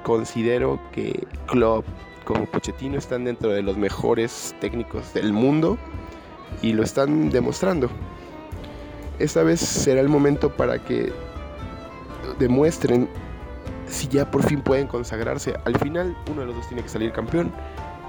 considero 0.03 0.81
que 0.92 1.27
Klopp 1.46 1.85
como 2.25 2.46
Pochettino 2.46 2.98
están 2.98 3.25
dentro 3.25 3.51
de 3.51 3.62
los 3.62 3.77
mejores 3.77 4.55
técnicos 4.61 5.12
del 5.12 5.33
mundo 5.33 5.77
y 6.62 6.72
lo 6.72 6.83
están 6.83 7.31
demostrando. 7.31 7.90
Esta 9.18 9.42
vez 9.42 9.61
será 9.61 10.01
el 10.01 10.09
momento 10.09 10.55
para 10.55 10.79
que 10.79 11.12
demuestren 12.38 13.09
si 13.87 14.09
ya 14.09 14.31
por 14.31 14.42
fin 14.42 14.61
pueden 14.61 14.87
consagrarse. 14.87 15.55
Al 15.64 15.79
final 15.79 16.16
uno 16.31 16.42
de 16.42 16.46
los 16.46 16.57
dos 16.57 16.68
tiene 16.68 16.83
que 16.83 16.88
salir 16.88 17.12
campeón 17.12 17.53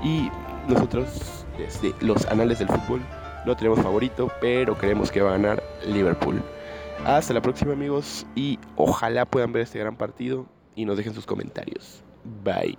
y 0.04 0.30
nosotros 0.68 1.43
desde 1.58 1.94
los 2.02 2.26
anales 2.28 2.60
del 2.60 2.68
fútbol 2.68 3.02
no 3.46 3.56
tenemos 3.56 3.80
favorito, 3.82 4.32
pero 4.40 4.78
creemos 4.78 5.12
que 5.12 5.22
va 5.22 5.30
a 5.30 5.34
ganar 5.34 5.62
Liverpool. 5.86 6.42
Hasta 7.06 7.34
la 7.34 7.42
próxima 7.42 7.74
amigos 7.74 8.26
y 8.36 8.60
ojalá 8.78 9.26
puedan 9.26 9.52
ver 9.52 9.64
este 9.64 9.80
gran 9.80 9.98
partido 9.98 10.46
y 10.76 10.86
nos 10.86 10.98
dejen 10.98 11.14
sus 11.14 11.26
comentarios. 11.26 12.02
Bye. 12.44 12.78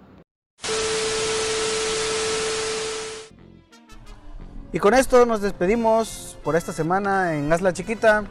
Y 4.72 4.78
con 4.78 4.94
esto 4.94 5.24
nos 5.26 5.40
despedimos 5.40 6.36
por 6.42 6.56
esta 6.56 6.72
semana 6.72 7.36
en 7.36 7.52
Hazla 7.52 7.72
Chiquita. 7.72 8.24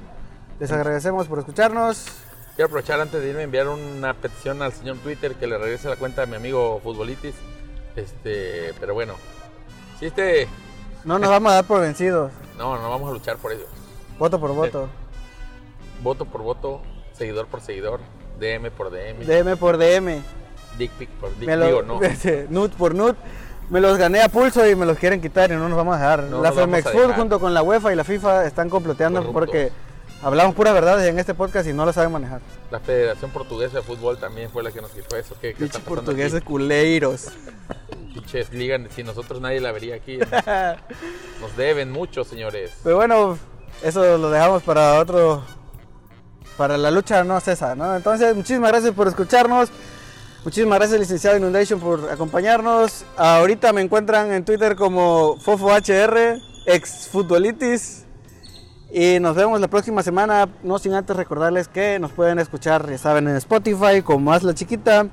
Les 0.60 0.72
agradecemos 0.72 1.28
por 1.28 1.40
escucharnos. 1.40 2.08
Quiero 2.56 2.66
aprovechar 2.66 3.00
antes 3.00 3.22
de 3.22 3.30
irme 3.30 3.42
a 3.42 3.44
enviar 3.46 3.68
una 3.68 4.14
petición 4.14 4.62
al 4.62 4.74
señor 4.74 4.98
Twitter 4.98 5.36
que 5.36 5.48
le 5.48 5.58
regrese 5.58 5.88
la 5.88 5.96
cuenta 5.96 6.22
de 6.22 6.28
mi 6.28 6.36
amigo 6.36 6.82
Futbolitis. 6.84 7.36
Este, 7.96 8.74
pero 8.80 8.94
bueno, 8.94 9.14
si 10.00 10.06
este, 10.08 10.48
No 11.04 11.20
nos 11.20 11.30
vamos 11.30 11.52
a 11.52 11.56
dar 11.56 11.66
por 11.66 11.82
vencidos. 11.82 12.32
no, 12.58 12.78
no 12.80 12.90
vamos 12.90 13.10
a 13.10 13.14
luchar 13.14 13.38
por 13.38 13.52
ello. 13.52 13.66
Voto 14.20 14.40
por 14.40 14.54
voto. 14.54 14.90
Voto 16.02 16.26
por 16.26 16.42
voto, 16.42 16.82
seguidor 17.14 17.48
por 17.48 17.62
seguidor, 17.62 18.00
DM 18.40 18.70
por 18.72 18.92
DM, 18.92 19.26
DM 19.26 19.58
por 19.58 19.78
DM. 19.78 20.22
dick 20.78 20.92
pic 20.92 21.10
por 21.12 21.30
dick 21.38 21.48
Me 21.48 21.56
lo- 21.56 21.82
no. 21.84 22.00
Nut 22.50 22.74
por 22.74 22.94
nut. 22.96 23.16
Me 23.70 23.80
los 23.80 23.98
gané 23.98 24.22
a 24.22 24.28
pulso 24.28 24.68
y 24.70 24.76
me 24.76 24.86
los 24.86 24.98
quieren 24.98 25.22
quitar 25.22 25.50
y 25.50 25.56
no 25.56 25.70
nos 25.70 25.78
vamos 25.78 25.96
a 25.96 26.00
dejar. 26.00 26.24
No 26.24 26.42
la 26.42 26.52
Femex 26.52 26.92
Food 26.92 27.14
junto 27.16 27.40
con 27.40 27.54
la 27.54 27.64
UEFA 27.64 27.94
y 27.94 27.96
la 27.96 28.04
FIFA 28.04 28.46
están 28.46 28.70
comploteando 28.70 29.20
Corruptos. 29.22 29.40
porque 29.42 29.72
hablamos 30.24 30.56
puras 30.56 30.74
verdades 30.74 31.08
en 31.08 31.20
este 31.20 31.34
podcast 31.34 31.68
y 31.68 31.74
no 31.74 31.86
lo 31.86 31.94
saben 31.94 32.12
manejar. 32.12 32.42
La 32.72 32.80
Federación 32.80 33.32
Portuguesa 33.32 33.78
de 33.78 33.84
Fútbol 33.84 34.18
también 34.18 34.50
fue 34.50 34.64
la 34.64 34.72
que 34.72 34.82
nos 34.82 34.92
quitó 34.92 35.18
eso. 35.18 35.36
¿Qué, 35.40 35.54
qué 35.54 35.68
portugueses 35.86 36.36
aquí? 36.36 36.46
culeiros. 36.46 37.28
Pinches 38.14 38.54
ligas, 38.54 38.82
si 38.96 39.04
nosotros 39.04 39.42
nadie 39.42 39.60
la 39.60 39.72
vería 39.72 39.96
aquí. 39.96 40.20
Nos 41.42 41.58
deben 41.58 41.92
mucho, 41.92 42.24
señores. 42.24 42.72
Pero 42.84 42.98
bueno, 42.98 43.40
eso 43.84 44.18
lo 44.20 44.30
dejamos 44.30 44.62
para 44.62 45.00
otro. 45.00 45.44
Para 46.56 46.78
la 46.78 46.92
lucha 46.92 47.24
no 47.24 47.40
cesa, 47.40 47.74
¿no? 47.74 47.96
Entonces, 47.96 48.36
muchísimas 48.36 48.70
gracias 48.70 48.94
por 48.94 49.08
escucharnos. 49.08 49.70
Muchísimas 50.44 50.78
gracias, 50.78 51.00
licenciado 51.00 51.38
Inundation, 51.38 51.80
por 51.80 52.12
acompañarnos. 52.12 53.04
Ahorita 53.18 53.74
me 53.74 53.82
encuentran 53.82 54.32
en 54.32 54.46
Twitter 54.46 54.76
como 54.76 55.38
FofoHR, 55.40 56.38
ex 56.68 57.08
futbolitis. 57.08 58.03
Y 58.96 59.20
nos 59.20 59.36
vemos 59.36 59.60
la 59.60 59.68
próxima 59.68 60.04
semana. 60.04 60.48
No 60.62 60.78
sin 60.78 60.94
antes 60.94 61.16
recordarles 61.16 61.68
que 61.68 61.98
nos 61.98 62.12
pueden 62.12 62.38
escuchar, 62.38 62.88
ya 62.88 63.00
saben, 63.00 63.28
en 63.28 63.36
Spotify 63.38 64.04
como 64.04 64.32
Hazla 64.32 64.54
Chiquita, 64.54 65.08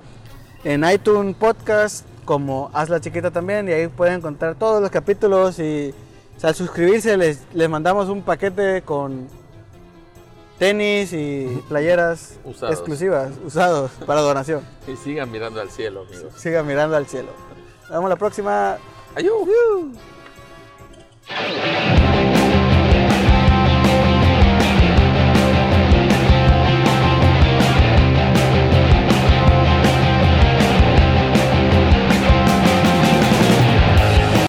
en 0.64 0.85
iTunes 0.85 1.35
Podcast 1.35 2.07
como 2.27 2.71
Hazla 2.75 3.01
Chiquita 3.01 3.31
también. 3.31 3.71
Y 3.71 3.73
ahí 3.73 3.88
pueden 3.88 4.16
encontrar 4.16 4.55
todos 4.57 4.83
los 4.83 4.90
capítulos. 4.90 5.59
Y 5.59 5.95
o 6.37 6.40
sea, 6.40 6.51
al 6.51 6.55
suscribirse 6.57 7.16
les, 7.16 7.40
les 7.55 7.71
mandamos 7.71 8.11
un 8.11 8.21
paquete 8.21 8.83
con 8.83 9.29
tenis 10.59 11.14
y 11.14 11.62
playeras 11.66 12.38
Usados. 12.45 12.75
exclusivas, 12.75 13.33
usados 13.43 13.93
para 14.05 14.21
donación. 14.21 14.61
Y 14.87 14.97
sigan 14.97 15.31
mirando 15.31 15.59
al 15.59 15.71
cielo, 15.71 16.03
amigos. 16.03 16.35
Sigan 16.37 16.66
mirando 16.66 16.97
al 16.97 17.07
cielo. 17.07 17.31
Nos 17.85 17.90
vemos 17.93 18.11
la 18.11 18.16
próxima. 18.16 18.77
Ayú. 19.16 19.95